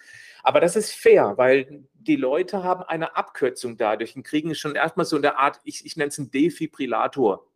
[0.43, 5.07] Aber das ist fair, weil die Leute haben eine Abkürzung dadurch und kriegen schon erstmal
[5.07, 7.47] so eine Art, ich, ich nenne es einen Defibrillator.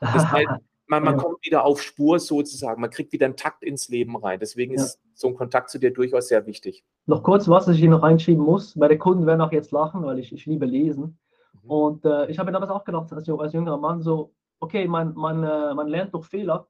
[0.00, 0.48] Das heißt,
[0.86, 1.22] man, man ja.
[1.22, 4.40] kommt wieder auf Spur sozusagen, man kriegt wieder einen Takt ins Leben rein.
[4.40, 4.82] Deswegen ja.
[4.82, 6.84] ist so ein Kontakt zu dir durchaus sehr wichtig.
[7.04, 8.76] Noch kurz was, was ich hier noch reinschieben muss.
[8.76, 11.18] Meine Kunden werden auch jetzt lachen, weil ich, ich liebe Lesen.
[11.62, 11.70] Mhm.
[11.70, 15.42] Und äh, ich habe damals auch gedacht, als, als jüngerer Mann, so, okay, man, man,
[15.44, 16.66] äh, man lernt durch Fehler,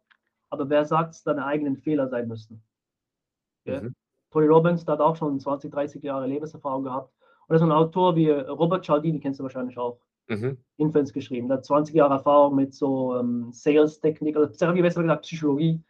[0.51, 2.63] aber wer sagt, dass deine eigenen Fehler sein müssten?
[3.65, 3.81] Okay?
[3.83, 3.95] Mhm.
[4.31, 7.13] Tony Robbins, der hat auch schon 20, 30 Jahre Lebenserfahrung gehabt.
[7.47, 9.99] Und das ist ein Autor wie Robert Cialdini, kennst du wahrscheinlich auch.
[10.29, 10.59] Mhm.
[10.77, 11.49] Influence geschrieben.
[11.49, 15.83] Der hat 20 Jahre Erfahrung mit so ähm, Sales-Technik, also Therapie, besser gesagt Psychologie.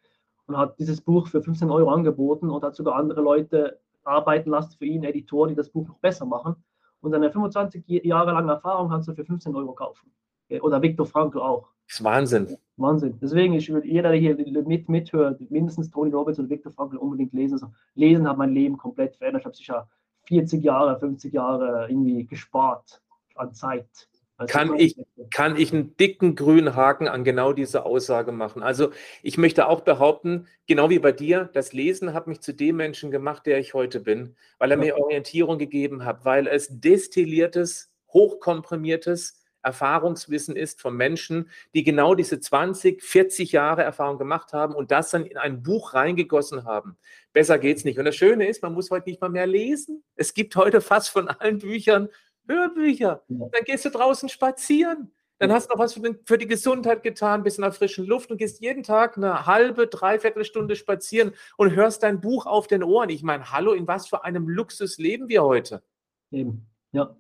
[0.47, 4.77] Und hat dieses Buch für 15 Euro angeboten und hat sogar andere Leute arbeiten lassen
[4.77, 6.57] für ihn, Editoren, die das Buch noch besser machen.
[7.01, 10.13] Und seine 25 Jahre lange Erfahrung kannst du für 15 Euro kaufen.
[10.61, 11.69] Oder Viktor Frankl auch.
[11.87, 12.57] Das ist Wahnsinn.
[12.77, 13.19] Wahnsinn.
[13.21, 17.33] Deswegen, ich würde jeder, der hier mit, mithört, mindestens Tony Robbins und Viktor Frankl unbedingt
[17.33, 17.55] lesen.
[17.55, 19.43] Also, lesen hat mein Leben komplett verändert.
[19.43, 19.89] Ich habe sicher
[20.25, 23.03] 40 Jahre, 50 Jahre irgendwie gespart
[23.35, 24.09] an Zeit.
[24.41, 24.97] Also kann ich,
[25.31, 28.63] kann ich einen dicken grünen Haken an genau diese Aussage machen.
[28.63, 28.91] Also
[29.23, 33.11] ich möchte auch behaupten, genau wie bei dir, das Lesen hat mich zu dem Menschen
[33.11, 39.45] gemacht, der ich heute bin, weil er mir Orientierung gegeben hat, weil es destilliertes, hochkomprimiertes
[39.63, 45.11] Erfahrungswissen ist von Menschen, die genau diese 20, 40 Jahre Erfahrung gemacht haben und das
[45.11, 46.97] dann in ein Buch reingegossen haben.
[47.35, 47.99] Besser geht's nicht.
[47.99, 50.03] Und das Schöne ist, man muss heute nicht mal mehr lesen.
[50.17, 52.09] Es gibt heute fast von allen Büchern
[52.49, 53.23] Hörbücher.
[53.29, 55.13] Dann gehst du draußen spazieren.
[55.39, 58.37] Dann hast du noch was für, die Gesundheit getan, bist in der frischen Luft und
[58.37, 63.09] gehst jeden Tag eine halbe, dreiviertel Stunde spazieren und hörst dein Buch auf den Ohren.
[63.09, 65.83] Ich meine, hallo, in was für einem Luxus leben wir heute?
[66.31, 67.17] Eben, ja.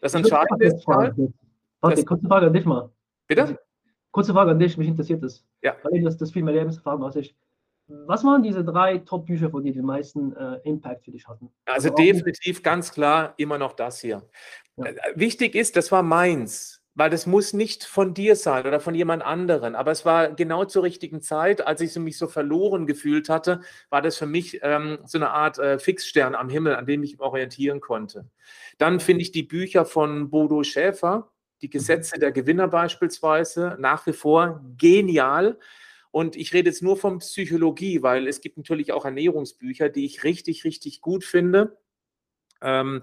[0.00, 1.14] Das Entscheidende ist halt,
[1.80, 2.90] Warte, kurze Frage an dich mal.
[3.26, 3.58] Bitte?
[4.10, 5.44] Kurze Frage an dich, mich interessiert das.
[5.62, 5.76] Ja.
[5.82, 7.36] Weil das, das viel mehr Lebenserfahrung als ich.
[8.06, 11.50] Was waren diese drei Top-Bücher von dir, die meisten äh, Impact für dich hatten?
[11.66, 14.22] Also, also definitiv ganz klar immer noch das hier.
[14.76, 14.86] Ja.
[14.86, 18.94] Äh, wichtig ist, das war meins, weil das muss nicht von dir sein oder von
[18.94, 19.74] jemand anderen.
[19.74, 23.60] Aber es war genau zur richtigen Zeit, als ich mich so verloren gefühlt hatte,
[23.90, 27.12] war das für mich ähm, so eine Art äh, Fixstern am Himmel, an dem ich
[27.12, 28.26] mich orientieren konnte.
[28.78, 31.30] Dann finde ich die Bücher von Bodo Schäfer,
[31.62, 31.72] die mhm.
[31.72, 35.58] Gesetze der Gewinner beispielsweise, nach wie vor genial.
[36.10, 40.24] Und ich rede jetzt nur von Psychologie, weil es gibt natürlich auch Ernährungsbücher, die ich
[40.24, 41.78] richtig, richtig gut finde.
[42.62, 43.02] Ähm,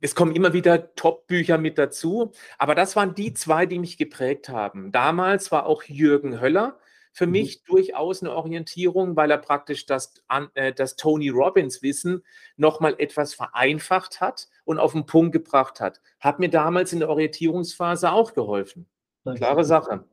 [0.00, 4.48] es kommen immer wieder Top-Bücher mit dazu, aber das waren die zwei, die mich geprägt
[4.48, 4.92] haben.
[4.92, 6.78] Damals war auch Jürgen Höller
[7.12, 7.32] für mhm.
[7.32, 10.14] mich durchaus eine Orientierung, weil er praktisch das,
[10.54, 12.22] äh, das Tony Robbins Wissen
[12.56, 16.00] nochmal etwas vereinfacht hat und auf den Punkt gebracht hat.
[16.20, 18.88] Hat mir damals in der Orientierungsphase auch geholfen.
[19.36, 20.04] Klare Sache.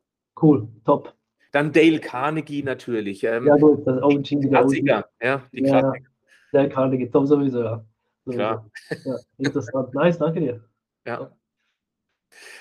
[0.42, 1.14] Cool, top.
[1.56, 3.24] Dann Dale Carnegie natürlich.
[3.24, 5.10] Ähm, ja, gut, das OG, die Klassiker.
[5.22, 6.10] Ja, die ja, Klassiker.
[6.52, 7.86] Dale Carnegie, top sowieso, ja.
[8.26, 8.38] Sowieso.
[8.38, 8.70] Klar.
[9.06, 9.94] Ja, interessant.
[9.94, 10.66] nice, danke dir.
[11.08, 11.32] Ja.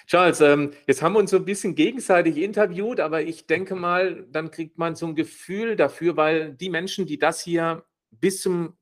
[0.06, 4.28] Charles, ähm, jetzt haben wir uns so ein bisschen gegenseitig interviewt, aber ich denke mal,
[4.30, 7.82] dann kriegt man so ein Gefühl dafür, weil die Menschen, die das hier
[8.12, 8.76] bis zum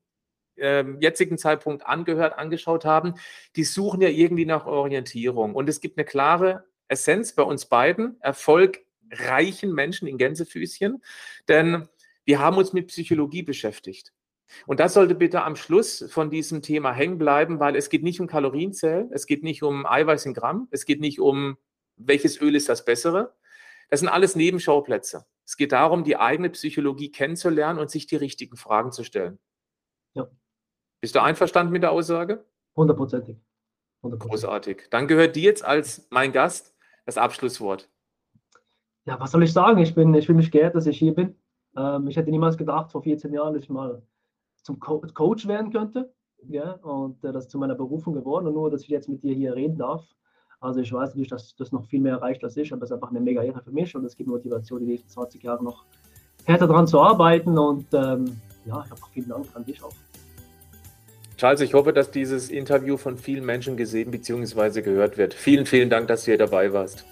[0.57, 3.15] äh, jetzigen Zeitpunkt angehört, angeschaut haben,
[3.55, 5.55] die suchen ja irgendwie nach Orientierung.
[5.55, 8.21] Und es gibt eine klare Essenz bei uns beiden.
[8.21, 11.03] Erfolg reichen Menschen in Gänsefüßchen,
[11.47, 11.87] denn
[12.25, 14.13] wir haben uns mit Psychologie beschäftigt.
[14.67, 18.19] Und das sollte bitte am Schluss von diesem Thema hängen bleiben, weil es geht nicht
[18.19, 21.57] um Kalorienzellen, es geht nicht um Eiweiß in Gramm, es geht nicht um,
[21.95, 23.33] welches Öl ist das bessere.
[23.89, 25.25] Das sind alles Nebenschauplätze.
[25.45, 29.39] Es geht darum, die eigene Psychologie kennenzulernen und sich die richtigen Fragen zu stellen.
[30.13, 30.29] Ja.
[31.01, 32.45] Bist du einverstanden mit der Aussage?
[32.75, 33.37] Hundertprozentig.
[34.01, 34.87] Großartig.
[34.89, 36.75] Dann gehört dir jetzt als mein Gast
[37.05, 37.89] das Abschlusswort
[39.05, 39.79] ja, was soll ich sagen?
[39.79, 41.35] Ich bin, ich bin mich geehrt, dass ich hier bin.
[41.75, 44.01] Ähm, ich hätte niemals gedacht, vor 14 Jahren, dass ich mal
[44.61, 46.13] zum Co Coach werden könnte.
[46.47, 48.47] Ja, und äh, das ist zu meiner Berufung geworden.
[48.47, 50.05] Und nur, dass ich jetzt mit dir hier reden darf.
[50.59, 52.93] Also ich weiß natürlich, dass das noch viel mehr erreicht als ich, aber es ist
[52.93, 55.83] einfach eine mega Ehre für mich und es gibt Motivation, die nächsten 20 Jahre noch
[56.45, 57.57] härter daran zu arbeiten.
[57.57, 59.93] Und ähm, ja, ich habe auch vielen Dank an dich auch.
[61.35, 64.81] Charles, ich hoffe, dass dieses Interview von vielen Menschen gesehen bzw.
[64.81, 65.33] gehört wird.
[65.33, 67.03] Vielen, vielen Dank, dass du hier dabei warst.